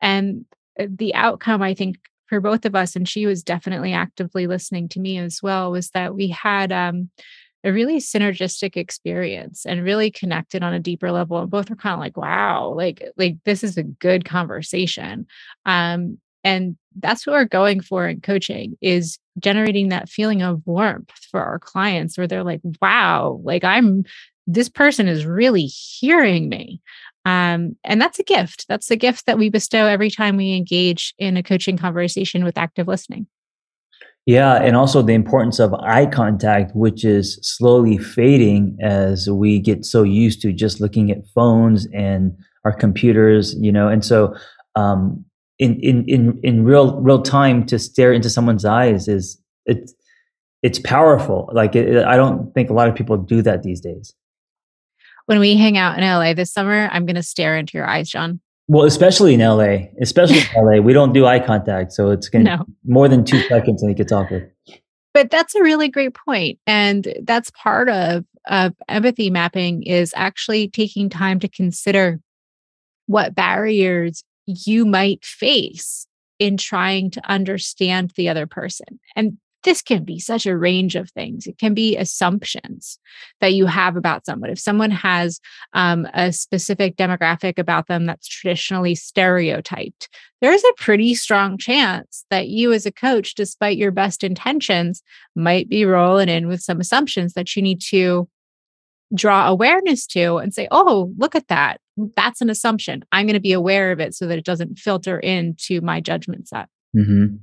and 0.00 0.44
uh, 0.80 0.86
the 0.88 1.14
outcome 1.14 1.62
i 1.62 1.74
think 1.74 1.96
for 2.28 2.40
both 2.40 2.64
of 2.64 2.74
us, 2.74 2.94
and 2.94 3.08
she 3.08 3.26
was 3.26 3.42
definitely 3.42 3.92
actively 3.92 4.46
listening 4.46 4.88
to 4.90 5.00
me 5.00 5.18
as 5.18 5.42
well, 5.42 5.70
was 5.70 5.90
that 5.90 6.14
we 6.14 6.28
had 6.28 6.72
um, 6.72 7.10
a 7.64 7.72
really 7.72 7.98
synergistic 7.98 8.76
experience 8.76 9.66
and 9.66 9.82
really 9.82 10.10
connected 10.10 10.62
on 10.62 10.74
a 10.74 10.80
deeper 10.80 11.10
level. 11.10 11.38
And 11.38 11.50
both 11.50 11.70
were 11.70 11.76
kind 11.76 11.94
of 11.94 12.00
like, 12.00 12.16
wow, 12.16 12.72
like, 12.74 13.02
like 13.16 13.36
this 13.44 13.64
is 13.64 13.76
a 13.76 13.82
good 13.82 14.24
conversation. 14.24 15.26
Um, 15.66 16.18
and 16.44 16.76
that's 16.98 17.26
what 17.26 17.34
we're 17.34 17.44
going 17.44 17.80
for 17.80 18.08
in 18.08 18.20
coaching 18.20 18.76
is 18.80 19.18
generating 19.38 19.88
that 19.88 20.08
feeling 20.08 20.42
of 20.42 20.62
warmth 20.66 21.10
for 21.30 21.42
our 21.42 21.58
clients 21.58 22.16
where 22.16 22.26
they're 22.26 22.44
like, 22.44 22.60
wow, 22.80 23.40
like 23.42 23.64
I'm 23.64 24.04
this 24.50 24.70
person 24.70 25.08
is 25.08 25.26
really 25.26 25.66
hearing 25.66 26.48
me. 26.48 26.80
Um, 27.28 27.76
and 27.84 28.00
that's 28.00 28.18
a 28.18 28.22
gift. 28.22 28.64
That's 28.68 28.90
a 28.90 28.96
gift 28.96 29.26
that 29.26 29.36
we 29.36 29.50
bestow 29.50 29.84
every 29.84 30.10
time 30.10 30.38
we 30.38 30.54
engage 30.54 31.14
in 31.18 31.36
a 31.36 31.42
coaching 31.42 31.76
conversation 31.76 32.42
with 32.42 32.56
active 32.56 32.88
listening. 32.88 33.26
Yeah, 34.24 34.54
and 34.54 34.74
also 34.74 35.02
the 35.02 35.12
importance 35.12 35.58
of 35.58 35.74
eye 35.74 36.06
contact, 36.06 36.74
which 36.74 37.04
is 37.04 37.38
slowly 37.42 37.98
fading 37.98 38.78
as 38.82 39.28
we 39.28 39.58
get 39.58 39.84
so 39.84 40.02
used 40.02 40.40
to 40.42 40.54
just 40.54 40.80
looking 40.80 41.10
at 41.10 41.18
phones 41.34 41.86
and 41.92 42.34
our 42.64 42.72
computers, 42.72 43.54
you 43.58 43.72
know. 43.72 43.88
And 43.88 44.02
so, 44.02 44.34
um, 44.74 45.22
in 45.58 45.78
in 45.80 46.06
in 46.08 46.40
in 46.42 46.64
real 46.64 46.98
real 47.00 47.20
time, 47.20 47.66
to 47.66 47.78
stare 47.78 48.12
into 48.12 48.30
someone's 48.30 48.64
eyes 48.64 49.06
is 49.06 49.38
it's 49.66 49.94
it's 50.62 50.78
powerful. 50.78 51.50
Like 51.52 51.76
it, 51.76 52.04
I 52.04 52.16
don't 52.16 52.52
think 52.54 52.70
a 52.70 52.74
lot 52.74 52.88
of 52.88 52.94
people 52.94 53.18
do 53.18 53.42
that 53.42 53.62
these 53.64 53.80
days 53.82 54.14
when 55.28 55.40
we 55.40 55.58
hang 55.58 55.76
out 55.76 55.98
in 55.98 56.04
LA 56.04 56.32
this 56.32 56.50
summer, 56.50 56.88
I'm 56.90 57.04
going 57.04 57.16
to 57.16 57.22
stare 57.22 57.58
into 57.58 57.76
your 57.76 57.86
eyes, 57.86 58.08
John. 58.08 58.40
Well, 58.66 58.86
especially 58.86 59.34
in 59.34 59.40
LA, 59.40 59.88
especially 60.00 60.38
in 60.38 60.46
LA, 60.56 60.80
we 60.80 60.94
don't 60.94 61.12
do 61.12 61.26
eye 61.26 61.38
contact, 61.38 61.92
so 61.92 62.10
it's 62.10 62.30
going 62.30 62.44
to 62.46 62.56
no. 62.56 62.66
more 62.86 63.08
than 63.08 63.26
two 63.26 63.42
seconds 63.42 63.82
and 63.82 63.90
it 63.90 63.98
gets 63.98 64.10
awkward. 64.10 64.50
But 65.12 65.30
that's 65.30 65.54
a 65.54 65.62
really 65.62 65.88
great 65.88 66.14
point, 66.14 66.58
and 66.66 67.14
that's 67.24 67.50
part 67.50 67.90
of 67.90 68.24
of 68.46 68.74
empathy 68.88 69.28
mapping 69.28 69.82
is 69.82 70.14
actually 70.16 70.68
taking 70.68 71.10
time 71.10 71.40
to 71.40 71.48
consider 71.48 72.20
what 73.06 73.34
barriers 73.34 74.24
you 74.46 74.86
might 74.86 75.22
face 75.26 76.06
in 76.38 76.56
trying 76.56 77.10
to 77.10 77.30
understand 77.30 78.12
the 78.16 78.30
other 78.30 78.46
person. 78.46 78.98
And 79.14 79.36
this 79.64 79.82
can 79.82 80.04
be 80.04 80.18
such 80.18 80.46
a 80.46 80.56
range 80.56 80.94
of 80.94 81.10
things. 81.10 81.46
It 81.46 81.58
can 81.58 81.74
be 81.74 81.96
assumptions 81.96 82.98
that 83.40 83.54
you 83.54 83.66
have 83.66 83.96
about 83.96 84.24
someone. 84.24 84.50
If 84.50 84.58
someone 84.58 84.90
has 84.90 85.40
um, 85.72 86.06
a 86.14 86.32
specific 86.32 86.96
demographic 86.96 87.58
about 87.58 87.88
them 87.88 88.06
that's 88.06 88.28
traditionally 88.28 88.94
stereotyped, 88.94 90.08
there's 90.40 90.62
a 90.62 90.74
pretty 90.76 91.14
strong 91.14 91.58
chance 91.58 92.24
that 92.30 92.48
you, 92.48 92.72
as 92.72 92.86
a 92.86 92.92
coach, 92.92 93.34
despite 93.34 93.76
your 93.76 93.90
best 93.90 94.22
intentions, 94.22 95.02
might 95.34 95.68
be 95.68 95.84
rolling 95.84 96.28
in 96.28 96.46
with 96.46 96.60
some 96.60 96.80
assumptions 96.80 97.34
that 97.34 97.56
you 97.56 97.62
need 97.62 97.80
to 97.88 98.28
draw 99.14 99.48
awareness 99.48 100.06
to 100.06 100.36
and 100.36 100.54
say, 100.54 100.68
oh, 100.70 101.12
look 101.16 101.34
at 101.34 101.48
that. 101.48 101.80
That's 102.14 102.40
an 102.40 102.50
assumption. 102.50 103.04
I'm 103.10 103.26
going 103.26 103.34
to 103.34 103.40
be 103.40 103.52
aware 103.52 103.90
of 103.90 104.00
it 104.00 104.14
so 104.14 104.26
that 104.26 104.38
it 104.38 104.44
doesn't 104.44 104.78
filter 104.78 105.18
into 105.18 105.80
my 105.80 106.00
judgment 106.00 106.46
set. 106.48 106.68
Mm-hmm. 106.96 107.36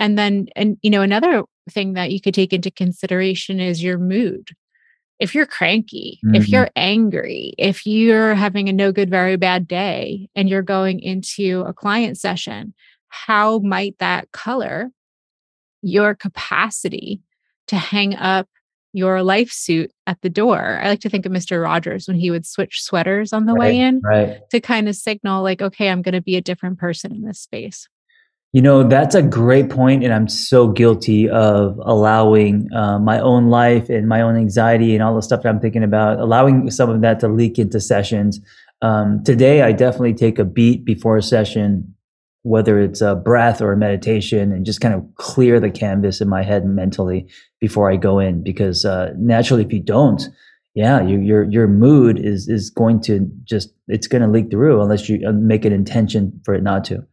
And 0.00 0.18
then, 0.18 0.48
and 0.56 0.78
you 0.82 0.90
know, 0.90 1.02
another 1.02 1.44
thing 1.70 1.92
that 1.92 2.10
you 2.10 2.20
could 2.20 2.34
take 2.34 2.52
into 2.52 2.70
consideration 2.70 3.60
is 3.60 3.82
your 3.82 3.98
mood. 3.98 4.48
If 5.20 5.34
you're 5.34 5.46
cranky, 5.46 6.18
mm-hmm. 6.24 6.34
if 6.34 6.48
you're 6.48 6.70
angry, 6.74 7.52
if 7.58 7.86
you're 7.86 8.34
having 8.34 8.68
a 8.70 8.72
no 8.72 8.90
good, 8.90 9.10
very 9.10 9.36
bad 9.36 9.68
day 9.68 10.30
and 10.34 10.48
you're 10.48 10.62
going 10.62 11.00
into 11.00 11.60
a 11.66 11.74
client 11.74 12.18
session, 12.18 12.72
how 13.08 13.58
might 13.58 13.98
that 13.98 14.32
color 14.32 14.90
your 15.82 16.14
capacity 16.14 17.20
to 17.68 17.76
hang 17.76 18.16
up 18.16 18.48
your 18.92 19.22
life 19.22 19.52
suit 19.52 19.92
at 20.06 20.20
the 20.22 20.30
door. 20.30 20.80
I 20.82 20.88
like 20.88 21.00
to 21.00 21.08
think 21.08 21.24
of 21.24 21.32
Mr. 21.32 21.62
Rogers 21.62 22.08
when 22.08 22.18
he 22.18 22.30
would 22.30 22.44
switch 22.44 22.82
sweaters 22.82 23.32
on 23.32 23.46
the 23.46 23.52
right, 23.52 23.60
way 23.60 23.78
in 23.78 24.00
right. 24.02 24.40
to 24.50 24.60
kind 24.60 24.88
of 24.88 24.96
signal, 24.96 25.42
like, 25.42 25.62
okay, 25.62 25.88
I'm 25.88 26.02
going 26.02 26.14
to 26.14 26.20
be 26.20 26.36
a 26.36 26.40
different 26.40 26.78
person 26.78 27.12
in 27.12 27.22
this 27.22 27.38
space. 27.38 27.88
You 28.52 28.62
know, 28.62 28.82
that's 28.82 29.14
a 29.14 29.22
great 29.22 29.70
point, 29.70 30.02
and 30.02 30.12
I'm 30.12 30.26
so 30.26 30.66
guilty 30.66 31.28
of 31.28 31.78
allowing 31.84 32.66
uh, 32.74 32.98
my 32.98 33.20
own 33.20 33.46
life 33.46 33.88
and 33.88 34.08
my 34.08 34.22
own 34.22 34.36
anxiety 34.36 34.92
and 34.94 35.04
all 35.04 35.14
the 35.14 35.22
stuff 35.22 35.42
that 35.42 35.48
I'm 35.48 35.60
thinking 35.60 35.84
about, 35.84 36.18
allowing 36.18 36.68
some 36.72 36.90
of 36.90 37.00
that 37.02 37.20
to 37.20 37.28
leak 37.28 37.60
into 37.60 37.80
sessions. 37.80 38.40
Um, 38.82 39.22
today, 39.22 39.62
I 39.62 39.70
definitely 39.70 40.14
take 40.14 40.40
a 40.40 40.44
beat 40.44 40.84
before 40.84 41.16
a 41.16 41.22
session, 41.22 41.94
whether 42.42 42.80
it's 42.80 43.00
a 43.00 43.14
breath 43.14 43.62
or 43.62 43.72
a 43.72 43.76
meditation, 43.76 44.50
and 44.50 44.66
just 44.66 44.80
kind 44.80 44.94
of 44.94 45.04
clear 45.14 45.60
the 45.60 45.70
canvas 45.70 46.20
in 46.20 46.28
my 46.28 46.42
head 46.42 46.66
mentally 46.66 47.28
before 47.60 47.88
I 47.88 47.94
go 47.94 48.18
in. 48.18 48.42
Because 48.42 48.84
uh, 48.84 49.12
naturally, 49.16 49.62
if 49.64 49.72
you 49.72 49.80
don't, 49.80 50.22
yeah, 50.74 51.00
your 51.02 51.20
your 51.20 51.44
your 51.44 51.68
mood 51.68 52.18
is 52.18 52.48
is 52.48 52.68
going 52.68 53.00
to 53.02 53.30
just 53.44 53.72
it's 53.86 54.08
going 54.08 54.22
to 54.22 54.28
leak 54.28 54.50
through 54.50 54.82
unless 54.82 55.08
you 55.08 55.24
uh, 55.24 55.30
make 55.30 55.64
an 55.64 55.72
intention 55.72 56.40
for 56.44 56.52
it 56.52 56.64
not 56.64 56.84
to. 56.86 57.06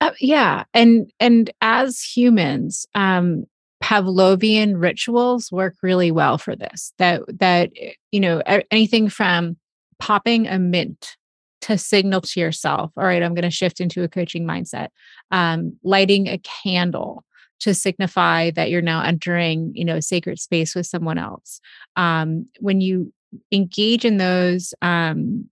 Uh, 0.00 0.12
yeah, 0.20 0.64
and 0.72 1.10
and 1.20 1.50
as 1.60 2.00
humans, 2.00 2.86
um, 2.94 3.44
Pavlovian 3.82 4.80
rituals 4.80 5.52
work 5.52 5.74
really 5.82 6.10
well 6.10 6.38
for 6.38 6.56
this. 6.56 6.92
That 6.98 7.22
that 7.38 7.70
eh, 7.78 7.92
you 8.12 8.20
know 8.20 8.40
anything 8.70 9.08
from 9.10 9.56
popping 9.98 10.46
a 10.46 10.58
mint 10.58 11.16
to 11.62 11.76
signal 11.76 12.22
to 12.22 12.40
yourself, 12.40 12.90
all 12.96 13.04
right, 13.04 13.22
I'm 13.22 13.34
going 13.34 13.42
to 13.42 13.50
shift 13.50 13.80
into 13.80 14.02
a 14.02 14.08
coaching 14.08 14.46
mindset. 14.46 14.88
Um, 15.30 15.76
lighting 15.84 16.26
a 16.28 16.38
candle 16.38 17.24
to 17.60 17.74
signify 17.74 18.50
that 18.52 18.70
you're 18.70 18.80
now 18.80 19.02
entering, 19.02 19.70
you 19.74 19.84
know, 19.84 19.96
a 19.96 20.02
sacred 20.02 20.38
space 20.40 20.74
with 20.74 20.86
someone 20.86 21.18
else. 21.18 21.60
Um, 21.96 22.46
when 22.60 22.80
you 22.80 23.12
engage 23.52 24.06
in 24.06 24.16
those 24.16 24.72
um, 24.80 25.49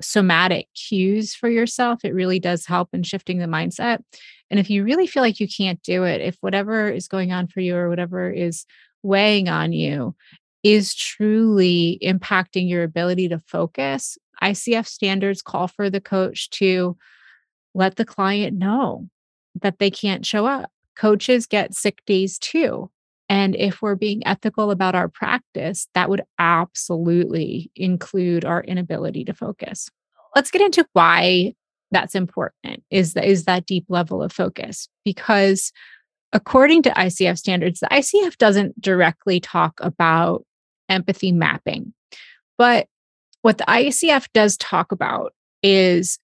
somatic 0.00 0.68
cues 0.74 1.34
for 1.34 1.48
yourself, 1.48 2.04
it 2.04 2.14
really 2.14 2.38
does 2.38 2.66
help 2.66 2.90
in 2.92 3.02
shifting 3.02 3.38
the 3.38 3.46
mindset. 3.46 3.98
And 4.50 4.58
if 4.58 4.70
you 4.70 4.84
really 4.84 5.06
feel 5.06 5.22
like 5.22 5.40
you 5.40 5.48
can't 5.48 5.82
do 5.82 6.04
it, 6.04 6.20
if 6.20 6.36
whatever 6.40 6.88
is 6.88 7.08
going 7.08 7.32
on 7.32 7.48
for 7.48 7.60
you 7.60 7.76
or 7.76 7.88
whatever 7.88 8.30
is 8.30 8.64
weighing 9.02 9.48
on 9.48 9.72
you 9.72 10.14
is 10.62 10.94
truly 10.94 11.98
impacting 12.02 12.68
your 12.68 12.82
ability 12.82 13.28
to 13.28 13.38
focus, 13.46 14.18
ICF 14.42 14.86
standards 14.86 15.42
call 15.42 15.68
for 15.68 15.90
the 15.90 16.00
coach 16.00 16.50
to 16.50 16.96
let 17.74 17.96
the 17.96 18.04
client 18.04 18.56
know 18.56 19.08
that 19.60 19.78
they 19.78 19.90
can't 19.90 20.24
show 20.24 20.46
up. 20.46 20.70
Coaches 20.96 21.46
get 21.46 21.74
sick 21.74 22.04
days 22.06 22.38
too. 22.38 22.90
And 23.28 23.54
if 23.56 23.82
we're 23.82 23.94
being 23.94 24.26
ethical 24.26 24.70
about 24.70 24.94
our 24.94 25.08
practice, 25.08 25.86
that 25.94 26.08
would 26.08 26.22
absolutely 26.38 27.70
include 27.76 28.44
our 28.44 28.62
inability 28.62 29.24
to 29.24 29.34
focus. 29.34 29.90
Let's 30.34 30.50
get 30.50 30.62
into 30.62 30.86
why 30.92 31.54
that's 31.90 32.14
important 32.14 32.82
is 32.90 33.14
that 33.14 33.24
is 33.24 33.44
that 33.44 33.66
deep 33.66 33.84
level 33.88 34.22
of 34.22 34.32
focus 34.32 34.88
because 35.04 35.72
according 36.32 36.82
to 36.82 36.90
ICF 36.90 37.38
standards 37.38 37.80
the 37.80 37.88
ICF 37.88 38.36
doesn't 38.36 38.80
directly 38.80 39.40
talk 39.40 39.78
about 39.80 40.44
empathy 40.88 41.32
mapping 41.32 41.92
but 42.56 42.86
what 43.42 43.58
the 43.58 43.64
ICF 43.64 44.28
does 44.34 44.56
talk 44.56 44.92
about 44.92 45.32
is 45.62 46.18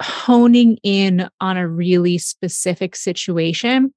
honing 0.00 0.78
in 0.82 1.28
on 1.40 1.56
a 1.56 1.68
really 1.68 2.18
specific 2.18 2.94
situation 2.94 3.92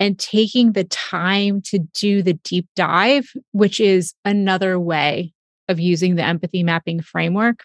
and 0.00 0.18
taking 0.18 0.72
the 0.72 0.84
time 0.84 1.62
to 1.62 1.78
do 1.94 2.22
the 2.22 2.34
deep 2.34 2.66
dive, 2.74 3.32
which 3.52 3.80
is 3.80 4.14
another 4.24 4.78
way 4.78 5.32
of 5.68 5.80
using 5.80 6.16
the 6.16 6.24
empathy 6.24 6.62
mapping 6.62 7.00
framework. 7.00 7.64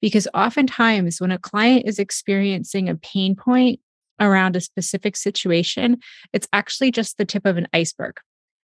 Because 0.00 0.28
oftentimes, 0.34 1.20
when 1.20 1.30
a 1.30 1.38
client 1.38 1.84
is 1.86 1.98
experiencing 1.98 2.88
a 2.88 2.96
pain 2.96 3.34
point 3.34 3.80
around 4.20 4.56
a 4.56 4.60
specific 4.60 5.16
situation, 5.16 5.98
it's 6.32 6.48
actually 6.52 6.90
just 6.90 7.16
the 7.16 7.24
tip 7.24 7.46
of 7.46 7.56
an 7.56 7.68
iceberg. 7.72 8.18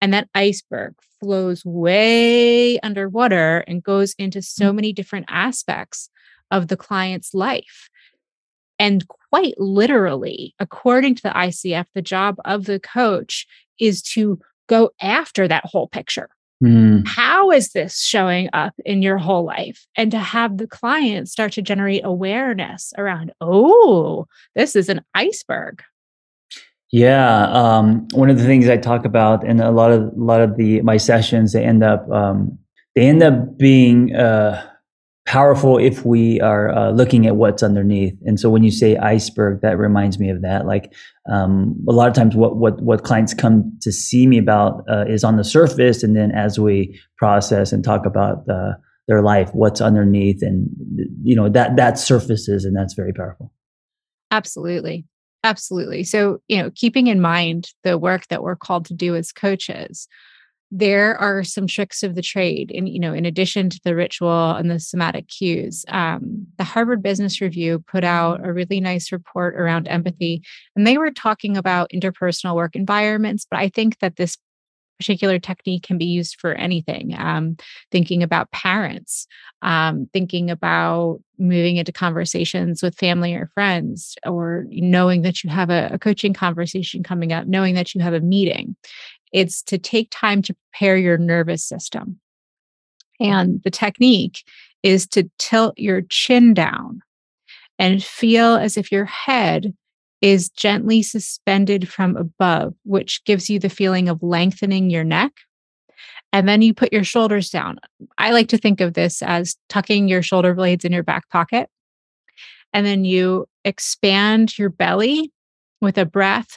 And 0.00 0.12
that 0.12 0.28
iceberg 0.34 0.94
flows 1.20 1.64
way 1.64 2.78
underwater 2.80 3.64
and 3.66 3.82
goes 3.82 4.14
into 4.18 4.42
so 4.42 4.72
mm. 4.72 4.76
many 4.76 4.92
different 4.92 5.26
aspects 5.28 6.10
of 6.50 6.68
the 6.68 6.76
client's 6.76 7.34
life. 7.34 7.88
And 8.78 9.04
quite 9.36 9.54
literally, 9.58 10.54
according 10.58 11.14
to 11.14 11.22
the 11.22 11.28
ICF, 11.28 11.84
the 11.94 12.00
job 12.00 12.36
of 12.46 12.64
the 12.64 12.80
coach 12.80 13.46
is 13.78 14.00
to 14.00 14.40
go 14.66 14.90
after 15.02 15.46
that 15.46 15.66
whole 15.66 15.88
picture. 15.88 16.30
Mm. 16.64 17.06
How 17.06 17.50
is 17.50 17.72
this 17.72 18.02
showing 18.02 18.48
up 18.54 18.72
in 18.86 19.02
your 19.02 19.18
whole 19.18 19.44
life? 19.44 19.86
And 19.94 20.10
to 20.10 20.18
have 20.18 20.56
the 20.56 20.66
client 20.66 21.28
start 21.28 21.52
to 21.52 21.62
generate 21.62 22.02
awareness 22.02 22.94
around, 22.96 23.30
oh, 23.42 24.26
this 24.54 24.74
is 24.74 24.88
an 24.88 25.02
iceberg. 25.14 25.82
Yeah, 26.90 27.50
um, 27.50 28.08
one 28.12 28.30
of 28.30 28.38
the 28.38 28.44
things 28.44 28.70
I 28.70 28.78
talk 28.78 29.04
about 29.04 29.44
in 29.44 29.60
a 29.60 29.70
lot 29.70 29.92
of 29.92 30.00
a 30.00 30.12
lot 30.16 30.40
of 30.40 30.56
the 30.56 30.80
my 30.80 30.96
sessions, 30.96 31.52
they 31.52 31.62
end 31.62 31.82
up 31.82 32.10
um, 32.10 32.58
they 32.94 33.06
end 33.06 33.22
up 33.22 33.58
being 33.58 34.16
uh, 34.16 34.66
powerful 35.26 35.76
if 35.76 36.04
we 36.06 36.40
are 36.40 36.70
uh, 36.70 36.90
looking 36.90 37.26
at 37.26 37.36
what's 37.36 37.62
underneath. 37.62 38.14
And 38.24 38.40
so 38.40 38.48
when 38.48 38.64
you 38.64 38.70
say 38.70 38.96
iceberg, 38.96 39.60
that 39.60 39.76
reminds 39.76 40.18
me 40.18 40.30
of 40.30 40.42
that. 40.42 40.66
Like 40.66 40.94
um, 41.30 41.76
a 41.88 41.92
lot 41.92 42.08
of 42.08 42.14
times, 42.14 42.34
what 42.34 42.56
what 42.56 42.80
what 42.80 43.04
clients 43.04 43.34
come 43.34 43.76
to 43.82 43.92
see 43.92 44.26
me 44.26 44.38
about 44.38 44.84
uh, 44.88 45.04
is 45.06 45.24
on 45.24 45.36
the 45.36 45.44
surface, 45.44 46.02
and 46.02 46.16
then 46.16 46.30
as 46.30 46.58
we 46.58 46.98
process 47.18 47.72
and 47.72 47.84
talk 47.84 48.06
about 48.06 48.46
their 49.08 49.22
life, 49.22 49.50
what's 49.52 49.80
underneath, 49.80 50.42
and 50.42 50.68
you 51.22 51.36
know 51.36 51.48
that 51.48 51.76
that 51.76 51.98
surfaces, 51.98 52.64
and 52.64 52.76
that's 52.76 52.94
very 52.94 53.12
powerful. 53.12 53.52
Absolutely. 54.30 55.04
Absolutely. 55.44 56.02
So, 56.02 56.40
you 56.48 56.60
know, 56.60 56.72
keeping 56.74 57.06
in 57.06 57.20
mind 57.20 57.70
the 57.84 57.98
work 57.98 58.26
that 58.28 58.42
we're 58.42 58.56
called 58.56 58.84
to 58.86 58.94
do 58.94 59.14
as 59.14 59.30
coaches, 59.30 60.08
there 60.78 61.16
are 61.16 61.42
some 61.42 61.66
tricks 61.66 62.02
of 62.02 62.14
the 62.14 62.22
trade 62.22 62.70
and 62.74 62.86
you 62.86 63.00
know 63.00 63.14
in 63.14 63.24
addition 63.24 63.70
to 63.70 63.80
the 63.82 63.96
ritual 63.96 64.50
and 64.50 64.70
the 64.70 64.78
somatic 64.78 65.26
cues 65.28 65.86
um, 65.88 66.46
the 66.58 66.64
harvard 66.64 67.02
business 67.02 67.40
review 67.40 67.82
put 67.86 68.04
out 68.04 68.46
a 68.46 68.52
really 68.52 68.78
nice 68.78 69.10
report 69.10 69.54
around 69.54 69.88
empathy 69.88 70.42
and 70.74 70.86
they 70.86 70.98
were 70.98 71.10
talking 71.10 71.56
about 71.56 71.90
interpersonal 71.94 72.54
work 72.54 72.76
environments 72.76 73.46
but 73.50 73.58
i 73.58 73.68
think 73.70 73.98
that 74.00 74.16
this 74.16 74.36
particular 74.98 75.38
technique 75.38 75.82
can 75.82 75.98
be 75.98 76.06
used 76.06 76.40
for 76.40 76.54
anything 76.54 77.14
um, 77.18 77.56
thinking 77.90 78.22
about 78.22 78.50
parents 78.50 79.26
um, 79.62 80.08
thinking 80.12 80.50
about 80.50 81.20
moving 81.38 81.76
into 81.76 81.92
conversations 81.92 82.82
with 82.82 82.96
family 82.96 83.34
or 83.34 83.50
friends 83.54 84.16
or 84.24 84.64
knowing 84.70 85.22
that 85.22 85.42
you 85.42 85.50
have 85.50 85.70
a, 85.70 85.90
a 85.92 85.98
coaching 85.98 86.32
conversation 86.32 87.02
coming 87.02 87.32
up 87.32 87.46
knowing 87.46 87.74
that 87.74 87.94
you 87.94 88.00
have 88.00 88.14
a 88.14 88.20
meeting 88.20 88.76
it's 89.36 89.62
to 89.62 89.76
take 89.76 90.08
time 90.10 90.40
to 90.40 90.56
prepare 90.72 90.96
your 90.96 91.18
nervous 91.18 91.62
system. 91.62 92.18
And 93.20 93.62
the 93.64 93.70
technique 93.70 94.44
is 94.82 95.06
to 95.08 95.30
tilt 95.38 95.74
your 95.76 96.00
chin 96.08 96.54
down 96.54 97.02
and 97.78 98.02
feel 98.02 98.56
as 98.56 98.78
if 98.78 98.90
your 98.90 99.04
head 99.04 99.74
is 100.22 100.48
gently 100.48 101.02
suspended 101.02 101.86
from 101.86 102.16
above, 102.16 102.72
which 102.84 103.22
gives 103.26 103.50
you 103.50 103.58
the 103.58 103.68
feeling 103.68 104.08
of 104.08 104.22
lengthening 104.22 104.88
your 104.88 105.04
neck. 105.04 105.32
And 106.32 106.48
then 106.48 106.62
you 106.62 106.72
put 106.72 106.92
your 106.92 107.04
shoulders 107.04 107.50
down. 107.50 107.78
I 108.16 108.30
like 108.30 108.48
to 108.48 108.58
think 108.58 108.80
of 108.80 108.94
this 108.94 109.20
as 109.20 109.54
tucking 109.68 110.08
your 110.08 110.22
shoulder 110.22 110.54
blades 110.54 110.86
in 110.86 110.92
your 110.92 111.02
back 111.02 111.28
pocket. 111.28 111.68
And 112.72 112.86
then 112.86 113.04
you 113.04 113.46
expand 113.66 114.58
your 114.58 114.70
belly 114.70 115.30
with 115.82 115.98
a 115.98 116.06
breath. 116.06 116.56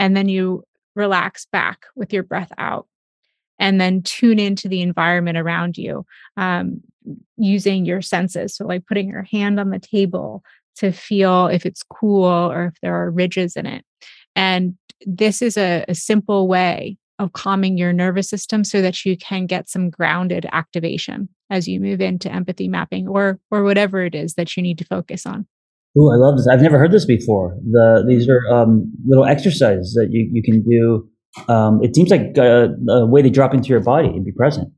And 0.00 0.16
then 0.16 0.28
you 0.28 0.64
relax 0.94 1.46
back 1.50 1.86
with 1.94 2.12
your 2.12 2.22
breath 2.22 2.52
out 2.58 2.86
and 3.58 3.80
then 3.80 4.02
tune 4.02 4.38
into 4.38 4.68
the 4.68 4.82
environment 4.82 5.38
around 5.38 5.78
you 5.78 6.04
um, 6.36 6.80
using 7.36 7.84
your 7.84 8.02
senses. 8.02 8.56
So, 8.56 8.66
like 8.66 8.86
putting 8.86 9.08
your 9.08 9.22
hand 9.22 9.60
on 9.60 9.70
the 9.70 9.78
table 9.78 10.42
to 10.76 10.92
feel 10.92 11.46
if 11.46 11.64
it's 11.64 11.82
cool 11.82 12.24
or 12.24 12.66
if 12.66 12.80
there 12.82 12.94
are 12.94 13.10
ridges 13.10 13.56
in 13.56 13.66
it. 13.66 13.84
And 14.34 14.76
this 15.06 15.42
is 15.42 15.56
a, 15.56 15.84
a 15.88 15.94
simple 15.94 16.48
way 16.48 16.98
of 17.18 17.32
calming 17.32 17.78
your 17.78 17.92
nervous 17.92 18.28
system 18.28 18.64
so 18.64 18.82
that 18.82 19.04
you 19.04 19.16
can 19.16 19.46
get 19.46 19.68
some 19.68 19.88
grounded 19.88 20.46
activation 20.50 21.28
as 21.48 21.68
you 21.68 21.78
move 21.78 22.00
into 22.00 22.32
empathy 22.32 22.66
mapping 22.66 23.06
or 23.06 23.38
or 23.50 23.62
whatever 23.62 24.02
it 24.02 24.14
is 24.14 24.34
that 24.34 24.56
you 24.56 24.62
need 24.62 24.78
to 24.78 24.84
focus 24.84 25.24
on. 25.26 25.46
Oh, 25.96 26.12
I 26.12 26.16
love 26.16 26.36
this. 26.36 26.48
I've 26.48 26.60
never 26.60 26.78
heard 26.78 26.90
this 26.90 27.04
before. 27.04 27.56
The 27.70 28.04
these 28.06 28.28
are 28.28 28.46
um, 28.48 28.92
little 29.06 29.24
exercises 29.24 29.94
that 29.94 30.08
you, 30.10 30.28
you 30.32 30.42
can 30.42 30.62
do. 30.62 31.08
Um, 31.48 31.82
it 31.82 31.94
seems 31.94 32.10
like 32.10 32.36
a, 32.36 32.70
a, 32.88 33.06
way 33.06 33.22
to 33.22 33.30
drop 33.30 33.54
into 33.54 33.68
your 33.68 33.80
body 33.80 34.08
and 34.08 34.24
be 34.24 34.32
present. 34.32 34.72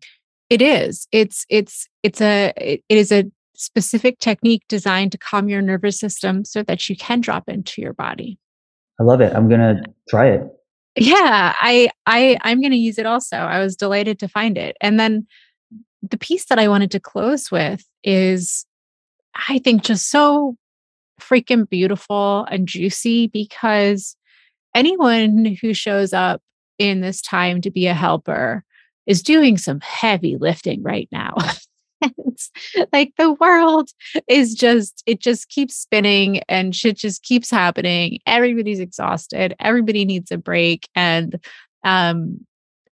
It 0.51 0.61
is. 0.61 1.09
It's 1.13 1.47
it's 1.49 1.89
it's 2.03 2.21
a 2.21 2.53
it, 2.57 2.83
it 2.89 2.99
is 2.99 3.13
a 3.13 3.25
specific 3.55 4.19
technique 4.19 4.63
designed 4.69 5.13
to 5.13 5.19
calm 5.19 5.49
your 5.49 5.63
nervous 5.63 5.99
system 5.99 6.45
so 6.45 6.63
that 6.65 6.89
you 6.89 6.97
can 6.97 7.21
drop 7.21 7.49
into 7.49 7.81
your 7.81 7.95
body. 7.95 8.39
I 9.01 9.05
love 9.05 9.21
it. 9.21 9.33
I'm 9.35 9.49
gonna 9.49 9.83
try 10.09 10.29
it. 10.29 10.43
Yeah, 10.97 11.55
I 11.59 11.91
I 12.07 12.39
I'm 12.43 12.61
gonna 12.61 12.77
use 12.77 12.99
it 12.99 13.07
also. 13.07 13.37
I 13.37 13.59
was 13.59 13.75
delighted 13.75 14.19
to 14.21 14.29
find 14.29 14.59
it. 14.59 14.77
And 14.83 15.01
then 15.01 15.27
the 16.03 16.19
piece 16.19 16.47
that 16.47 16.59
I 16.59 16.69
wanted 16.69 16.91
to 16.93 17.01
close 17.01 17.51
with 17.51 17.85
is 18.05 18.67
I 19.49 19.59
think 19.59 19.83
just 19.83 20.11
so 20.11 20.57
freaking 21.21 21.69
beautiful 21.69 22.47
and 22.51 22.69
juicy 22.69 23.29
because 23.29 24.17
anyone 24.75 25.57
who 25.61 25.75
shows 25.75 26.13
up 26.13 26.43
in 26.79 27.01
this 27.01 27.23
time 27.23 27.61
to 27.63 27.71
be 27.71 27.87
a 27.87 27.95
helper 27.95 28.65
is 29.07 29.23
doing 29.23 29.57
some 29.57 29.81
heavy 29.81 30.37
lifting 30.37 30.83
right 30.83 31.09
now. 31.11 31.35
like 32.93 33.13
the 33.17 33.33
world 33.33 33.91
is 34.29 34.55
just 34.55 35.03
it 35.07 35.21
just 35.21 35.49
keeps 35.49 35.75
spinning 35.75 36.41
and 36.49 36.75
shit 36.75 36.97
just 36.97 37.23
keeps 37.23 37.51
happening 37.51 38.19
everybody's 38.27 38.81
exhausted 38.81 39.55
everybody 39.61 40.05
needs 40.05 40.31
a 40.31 40.37
break 40.37 40.89
and 40.95 41.43
um 41.85 42.39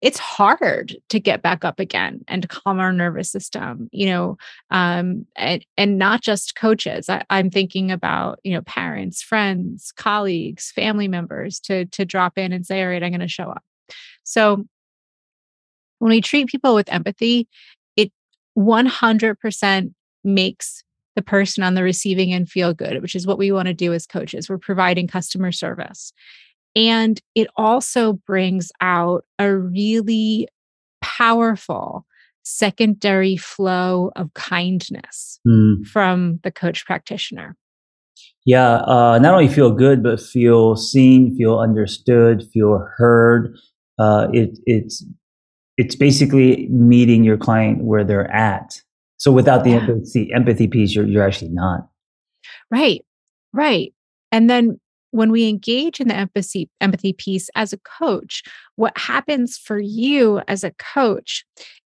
it's 0.00 0.18
hard 0.18 0.96
to 1.08 1.18
get 1.18 1.42
back 1.42 1.64
up 1.64 1.80
again 1.80 2.22
and 2.28 2.48
calm 2.48 2.78
our 2.78 2.92
nervous 2.92 3.30
system 3.30 3.88
you 3.92 4.06
know 4.06 4.36
um, 4.70 5.26
and, 5.36 5.64
and 5.76 5.98
not 5.98 6.20
just 6.20 6.56
coaches. 6.56 7.08
I, 7.08 7.24
i'm 7.30 7.50
thinking 7.50 7.90
about 7.90 8.38
you 8.44 8.52
know 8.52 8.62
parents 8.62 9.22
friends 9.22 9.92
colleagues 9.96 10.70
family 10.72 11.08
members 11.08 11.60
to 11.60 11.86
to 11.86 12.04
drop 12.04 12.38
in 12.38 12.52
and 12.52 12.66
say 12.66 12.82
all 12.82 12.88
right 12.90 13.02
i'm 13.02 13.10
going 13.10 13.20
to 13.20 13.28
show 13.28 13.50
up. 13.50 13.62
So 14.22 14.64
when 15.98 16.10
we 16.10 16.20
treat 16.20 16.48
people 16.48 16.74
with 16.74 16.92
empathy 16.92 17.48
it 17.96 18.12
100% 18.58 19.94
makes 20.22 20.82
the 21.16 21.22
person 21.22 21.62
on 21.62 21.74
the 21.74 21.82
receiving 21.82 22.32
end 22.32 22.48
feel 22.48 22.74
good 22.74 23.00
which 23.00 23.14
is 23.14 23.26
what 23.26 23.38
we 23.38 23.52
want 23.52 23.68
to 23.68 23.74
do 23.74 23.92
as 23.92 24.06
coaches. 24.06 24.48
We're 24.48 24.58
providing 24.58 25.08
customer 25.08 25.52
service 25.52 26.12
and 26.76 27.20
it 27.34 27.48
also 27.56 28.14
brings 28.14 28.70
out 28.80 29.24
a 29.38 29.54
really 29.54 30.48
powerful 31.00 32.06
secondary 32.44 33.36
flow 33.36 34.10
of 34.16 34.32
kindness 34.34 35.40
mm. 35.46 35.84
from 35.86 36.40
the 36.42 36.50
coach 36.50 36.84
practitioner. 36.84 37.56
Yeah, 38.46 38.76
uh, 38.76 39.18
not 39.20 39.32
only 39.32 39.48
feel 39.48 39.70
good, 39.70 40.02
but 40.02 40.20
feel 40.20 40.76
seen, 40.76 41.34
feel 41.36 41.58
understood, 41.58 42.44
feel 42.52 42.86
heard. 42.96 43.56
Uh, 43.98 44.28
it, 44.32 44.58
it's 44.66 45.04
it's 45.76 45.96
basically 45.96 46.68
meeting 46.68 47.24
your 47.24 47.38
client 47.38 47.82
where 47.82 48.04
they're 48.04 48.30
at. 48.30 48.80
So 49.16 49.32
without 49.32 49.64
the 49.64 49.70
yeah. 49.70 49.76
empathy, 49.76 50.30
empathy 50.34 50.68
piece, 50.68 50.94
you're 50.94 51.06
you're 51.06 51.26
actually 51.26 51.52
not. 51.52 51.88
Right, 52.70 53.02
right. 53.54 53.94
And 54.30 54.50
then 54.50 54.78
when 55.14 55.30
we 55.30 55.48
engage 55.48 56.00
in 56.00 56.08
the 56.08 56.14
empathy 56.14 56.68
empathy 56.80 57.12
piece 57.12 57.48
as 57.54 57.72
a 57.72 57.78
coach 57.78 58.42
what 58.74 58.96
happens 58.98 59.56
for 59.56 59.78
you 59.78 60.40
as 60.48 60.64
a 60.64 60.72
coach 60.72 61.44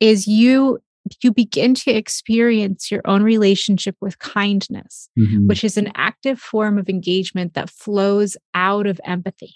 is 0.01 0.27
you 0.27 0.79
you 1.23 1.33
begin 1.33 1.75
to 1.75 1.91
experience 1.91 2.91
your 2.91 3.03
own 3.05 3.23
relationship 3.23 3.95
with 4.01 4.19
kindness 4.19 5.11
mm-hmm. 5.19 5.47
which 5.47 5.63
is 5.63 5.77
an 5.77 5.93
active 5.97 6.41
form 6.41 6.79
of 6.79 6.89
engagement 6.89 7.53
that 7.53 7.69
flows 7.69 8.37
out 8.55 8.87
of 8.87 9.01
empathy 9.05 9.55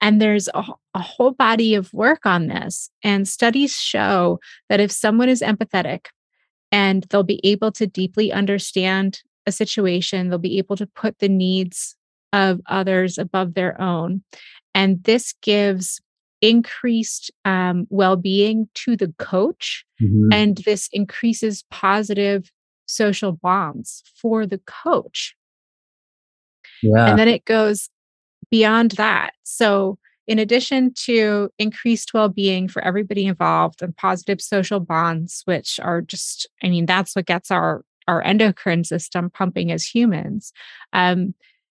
and 0.00 0.20
there's 0.20 0.48
a, 0.54 0.64
a 0.94 1.00
whole 1.00 1.32
body 1.32 1.74
of 1.74 1.92
work 1.92 2.24
on 2.24 2.46
this 2.46 2.88
and 3.04 3.28
studies 3.28 3.74
show 3.74 4.40
that 4.70 4.80
if 4.80 4.90
someone 4.90 5.28
is 5.28 5.42
empathetic 5.42 6.06
and 6.72 7.04
they'll 7.10 7.22
be 7.22 7.40
able 7.44 7.72
to 7.72 7.86
deeply 7.86 8.32
understand 8.32 9.20
a 9.46 9.52
situation 9.52 10.30
they'll 10.30 10.38
be 10.38 10.56
able 10.56 10.76
to 10.76 10.86
put 10.86 11.18
the 11.18 11.28
needs 11.28 11.96
of 12.32 12.60
others 12.66 13.18
above 13.18 13.54
their 13.54 13.80
own. 13.80 14.22
And 14.74 15.02
this 15.04 15.34
gives 15.42 16.00
increased 16.40 17.30
um, 17.44 17.86
well 17.90 18.16
being 18.16 18.68
to 18.74 18.96
the 18.96 19.12
coach, 19.18 19.84
mm-hmm. 20.00 20.32
and 20.32 20.58
this 20.58 20.88
increases 20.92 21.64
positive 21.70 22.50
social 22.86 23.32
bonds 23.32 24.02
for 24.20 24.46
the 24.46 24.60
coach. 24.66 25.34
Yeah. 26.82 27.10
And 27.10 27.18
then 27.18 27.28
it 27.28 27.44
goes 27.44 27.88
beyond 28.50 28.92
that. 28.92 29.32
So, 29.42 29.98
in 30.26 30.38
addition 30.38 30.94
to 31.04 31.50
increased 31.58 32.14
well 32.14 32.28
being 32.28 32.68
for 32.68 32.82
everybody 32.82 33.26
involved 33.26 33.82
and 33.82 33.96
positive 33.96 34.40
social 34.40 34.80
bonds, 34.80 35.42
which 35.44 35.80
are 35.82 36.00
just, 36.00 36.48
I 36.62 36.68
mean, 36.68 36.86
that's 36.86 37.14
what 37.16 37.26
gets 37.26 37.50
our 37.50 37.84
our 38.08 38.22
endocrine 38.22 38.82
system 38.84 39.30
pumping 39.30 39.70
as 39.70 39.84
humans. 39.84 40.52
Um, 40.92 41.34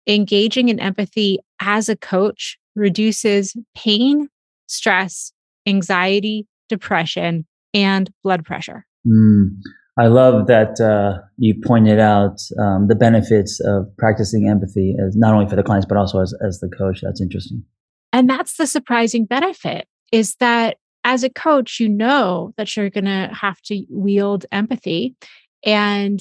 engaging 0.08 0.70
in 0.70 0.80
empathy 0.80 1.40
as 1.62 1.90
a 1.90 1.96
coach 1.96 2.58
reduces 2.76 3.56
pain, 3.76 4.28
stress, 4.68 5.32
anxiety, 5.68 6.48
depression, 6.70 7.46
and 7.74 8.12
blood 8.24 8.46
pressure. 8.46 8.86
Mm, 9.08 9.58
I 9.98 10.08
love 10.08 10.48
that 10.48 10.80
uh, 10.80 11.22
you 11.38 11.56
pointed 11.66 12.00
out 12.00 12.40
um, 12.60 12.88
the 12.88 12.96
benefits 12.96 13.60
of 13.66 13.86
practicing 13.98 14.48
empathy, 14.48 14.96
as 15.06 15.16
not 15.16 15.34
only 15.34 15.48
for 15.48 15.56
the 15.56 15.64
clients 15.64 15.86
but 15.88 15.98
also 15.98 16.20
as 16.20 16.34
as 16.46 16.60
the 16.60 16.70
coach. 16.70 17.02
That's 17.02 17.22
interesting. 17.22 17.64
And 18.14 18.30
that's 18.30 18.58
the 18.58 18.68
surprising 18.68 19.26
benefit 19.26 19.88
is 20.12 20.36
that 20.36 20.78
as 21.04 21.24
a 21.24 21.30
coach, 21.30 21.80
you 21.80 21.90
know 21.90 22.54
that 22.58 22.76
you're 22.76 22.90
going 22.90 23.06
to 23.06 23.30
have 23.34 23.60
to 23.64 23.86
wield 23.90 24.46
empathy, 24.52 25.16
and 25.66 26.20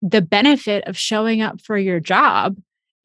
the 0.00 0.22
benefit 0.22 0.84
of 0.86 0.96
showing 0.96 1.40
up 1.40 1.60
for 1.60 1.76
your 1.76 1.98
job 1.98 2.56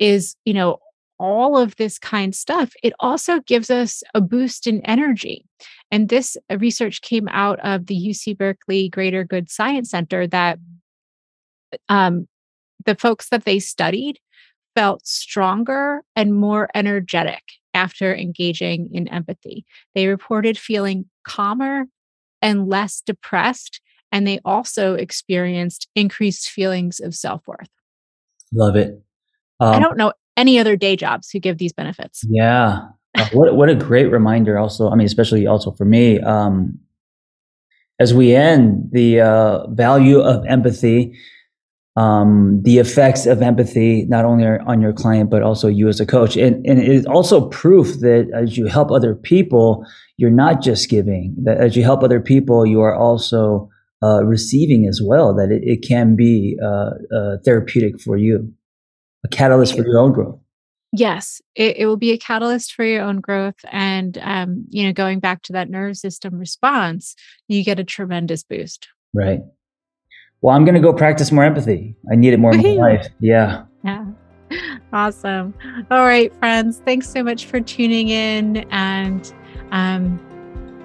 is, 0.03 0.35
you 0.43 0.53
know, 0.53 0.79
all 1.17 1.57
of 1.57 1.77
this 1.77 1.97
kind 1.97 2.35
stuff, 2.35 2.73
it 2.83 2.91
also 2.99 3.39
gives 3.39 3.69
us 3.69 4.03
a 4.13 4.19
boost 4.19 4.67
in 4.67 4.81
energy. 4.81 5.45
And 5.91 6.09
this 6.09 6.35
uh, 6.51 6.57
research 6.57 7.01
came 7.01 7.29
out 7.29 7.59
of 7.61 7.85
the 7.85 7.95
UC 7.95 8.37
Berkeley 8.37 8.89
Greater 8.89 9.23
Good 9.23 9.49
Science 9.49 9.91
Center 9.91 10.27
that 10.27 10.59
um, 11.87 12.27
the 12.85 12.95
folks 12.95 13.29
that 13.29 13.45
they 13.45 13.59
studied 13.59 14.19
felt 14.75 15.07
stronger 15.07 16.01
and 16.17 16.33
more 16.33 16.67
energetic 16.75 17.43
after 17.73 18.13
engaging 18.13 18.89
in 18.91 19.07
empathy. 19.07 19.65
They 19.95 20.07
reported 20.07 20.57
feeling 20.57 21.05
calmer 21.25 21.85
and 22.41 22.67
less 22.67 22.99
depressed, 22.99 23.79
and 24.11 24.27
they 24.27 24.41
also 24.43 24.95
experienced 24.95 25.87
increased 25.95 26.49
feelings 26.49 26.99
of 26.99 27.15
self 27.15 27.47
worth. 27.47 27.69
Love 28.51 28.75
it. 28.75 29.01
Um, 29.63 29.75
I 29.75 29.79
don't 29.79 29.97
know 29.97 30.13
any 30.35 30.59
other 30.59 30.75
day 30.75 30.95
jobs 30.95 31.29
who 31.29 31.39
give 31.39 31.57
these 31.57 31.73
benefits. 31.73 32.25
Yeah. 32.29 32.79
Uh, 33.15 33.27
what, 33.31 33.55
what 33.55 33.69
a 33.69 33.75
great 33.75 34.11
reminder 34.11 34.57
also. 34.57 34.89
I 34.89 34.95
mean, 34.95 35.05
especially 35.05 35.47
also 35.47 35.71
for 35.71 35.85
me, 35.85 36.19
um, 36.19 36.79
as 37.99 38.13
we 38.13 38.35
end 38.35 38.89
the 38.91 39.21
uh, 39.21 39.67
value 39.67 40.19
of 40.19 40.45
empathy, 40.47 41.17
um, 41.95 42.59
the 42.63 42.79
effects 42.79 43.27
of 43.27 43.41
empathy, 43.41 44.05
not 44.09 44.25
only 44.25 44.45
on 44.45 44.81
your 44.81 44.93
client, 44.93 45.29
but 45.29 45.43
also 45.43 45.67
you 45.67 45.87
as 45.87 45.99
a 45.99 46.05
coach. 46.05 46.35
And, 46.35 46.65
and 46.65 46.79
it 46.79 46.89
is 46.89 47.05
also 47.05 47.47
proof 47.49 47.99
that 47.99 48.29
as 48.33 48.57
you 48.57 48.65
help 48.65 48.91
other 48.91 49.13
people, 49.13 49.85
you're 50.17 50.31
not 50.31 50.61
just 50.61 50.89
giving, 50.89 51.35
that 51.43 51.57
as 51.57 51.77
you 51.77 51.83
help 51.83 52.03
other 52.03 52.19
people, 52.19 52.65
you 52.65 52.81
are 52.81 52.95
also 52.95 53.69
uh, 54.01 54.23
receiving 54.25 54.87
as 54.87 54.99
well, 55.05 55.35
that 55.35 55.51
it, 55.51 55.61
it 55.63 55.87
can 55.87 56.15
be 56.15 56.57
uh, 56.61 56.89
uh 57.15 57.37
therapeutic 57.45 58.01
for 58.01 58.17
you 58.17 58.51
a 59.23 59.27
catalyst 59.29 59.75
for 59.75 59.85
your 59.85 59.99
own 59.99 60.11
growth. 60.11 60.39
Yes, 60.95 61.41
it, 61.55 61.77
it 61.77 61.85
will 61.87 61.97
be 61.97 62.11
a 62.11 62.17
catalyst 62.17 62.73
for 62.73 62.85
your 62.85 63.01
own 63.01 63.19
growth. 63.19 63.55
And, 63.71 64.17
um, 64.21 64.65
you 64.69 64.85
know, 64.85 64.93
going 64.93 65.19
back 65.19 65.41
to 65.43 65.53
that 65.53 65.69
nervous 65.69 66.01
system 66.01 66.37
response, 66.37 67.15
you 67.47 67.63
get 67.63 67.79
a 67.79 67.83
tremendous 67.83 68.43
boost. 68.43 68.87
Right. 69.13 69.41
Well, 70.41 70.55
I'm 70.55 70.65
going 70.65 70.75
to 70.75 70.81
go 70.81 70.93
practice 70.93 71.31
more 71.31 71.43
empathy. 71.43 71.95
I 72.11 72.15
need 72.15 72.33
it 72.33 72.37
more 72.37 72.53
in 72.53 72.61
my 72.61 72.69
life. 72.69 73.07
Yeah. 73.19 73.65
Yeah. 73.83 74.05
Awesome. 74.93 75.55
All 75.89 76.05
right, 76.05 76.31
friends. 76.35 76.79
Thanks 76.85 77.09
so 77.09 77.23
much 77.23 77.47
for 77.47 77.59
tuning 77.59 78.09
in 78.09 78.57
and 78.69 79.33
um, 79.71 80.19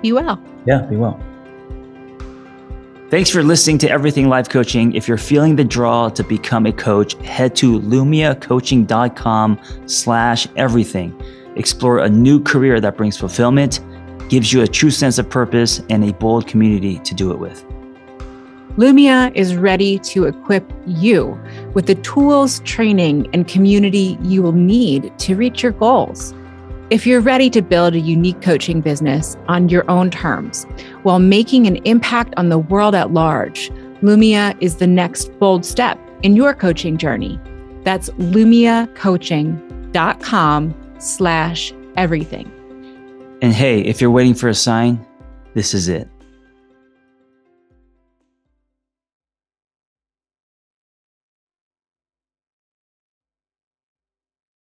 be 0.00 0.12
well. 0.12 0.42
Yeah, 0.66 0.80
be 0.82 0.96
well. 0.96 1.20
Thanks 3.10 3.30
for 3.30 3.42
listening 3.42 3.78
to 3.78 3.90
Everything 3.90 4.28
Life 4.28 4.50
Coaching. 4.50 4.94
If 4.94 5.08
you're 5.08 5.16
feeling 5.16 5.56
the 5.56 5.64
draw 5.64 6.10
to 6.10 6.22
become 6.22 6.66
a 6.66 6.72
coach, 6.74 7.14
head 7.24 7.56
to 7.56 7.80
lumiacoaching.com 7.80 9.58
slash 9.86 10.46
everything. 10.56 11.18
Explore 11.56 12.00
a 12.00 12.08
new 12.10 12.38
career 12.38 12.82
that 12.82 12.98
brings 12.98 13.16
fulfillment, 13.16 13.80
gives 14.28 14.52
you 14.52 14.60
a 14.60 14.66
true 14.66 14.90
sense 14.90 15.16
of 15.16 15.30
purpose, 15.30 15.80
and 15.88 16.04
a 16.04 16.12
bold 16.12 16.46
community 16.46 16.98
to 16.98 17.14
do 17.14 17.30
it 17.30 17.38
with. 17.38 17.64
Lumia 18.76 19.34
is 19.34 19.56
ready 19.56 19.98
to 20.00 20.24
equip 20.24 20.70
you 20.86 21.40
with 21.72 21.86
the 21.86 21.94
tools, 21.94 22.60
training, 22.60 23.26
and 23.32 23.48
community 23.48 24.18
you 24.20 24.42
will 24.42 24.52
need 24.52 25.18
to 25.20 25.34
reach 25.34 25.62
your 25.62 25.72
goals. 25.72 26.34
If 26.90 27.06
you're 27.06 27.20
ready 27.20 27.50
to 27.50 27.60
build 27.60 27.94
a 27.94 28.00
unique 28.00 28.40
coaching 28.40 28.80
business 28.80 29.36
on 29.46 29.68
your 29.68 29.84
own 29.90 30.10
terms 30.10 30.66
while 31.08 31.18
making 31.18 31.66
an 31.66 31.76
impact 31.86 32.34
on 32.36 32.50
the 32.50 32.58
world 32.58 32.94
at 32.94 33.14
large, 33.14 33.70
Lumia 34.02 34.54
is 34.60 34.76
the 34.76 34.86
next 34.86 35.30
bold 35.38 35.64
step 35.64 35.98
in 36.22 36.36
your 36.36 36.52
coaching 36.52 36.98
journey. 36.98 37.40
That's 37.82 38.10
lumiacoaching.com 38.10 40.94
slash 40.98 41.72
everything. 41.96 42.52
And 43.40 43.54
hey, 43.54 43.80
if 43.80 44.02
you're 44.02 44.10
waiting 44.10 44.34
for 44.34 44.50
a 44.50 44.54
sign, 44.54 45.02
this 45.54 45.72
is 45.72 45.88
it. 45.88 46.10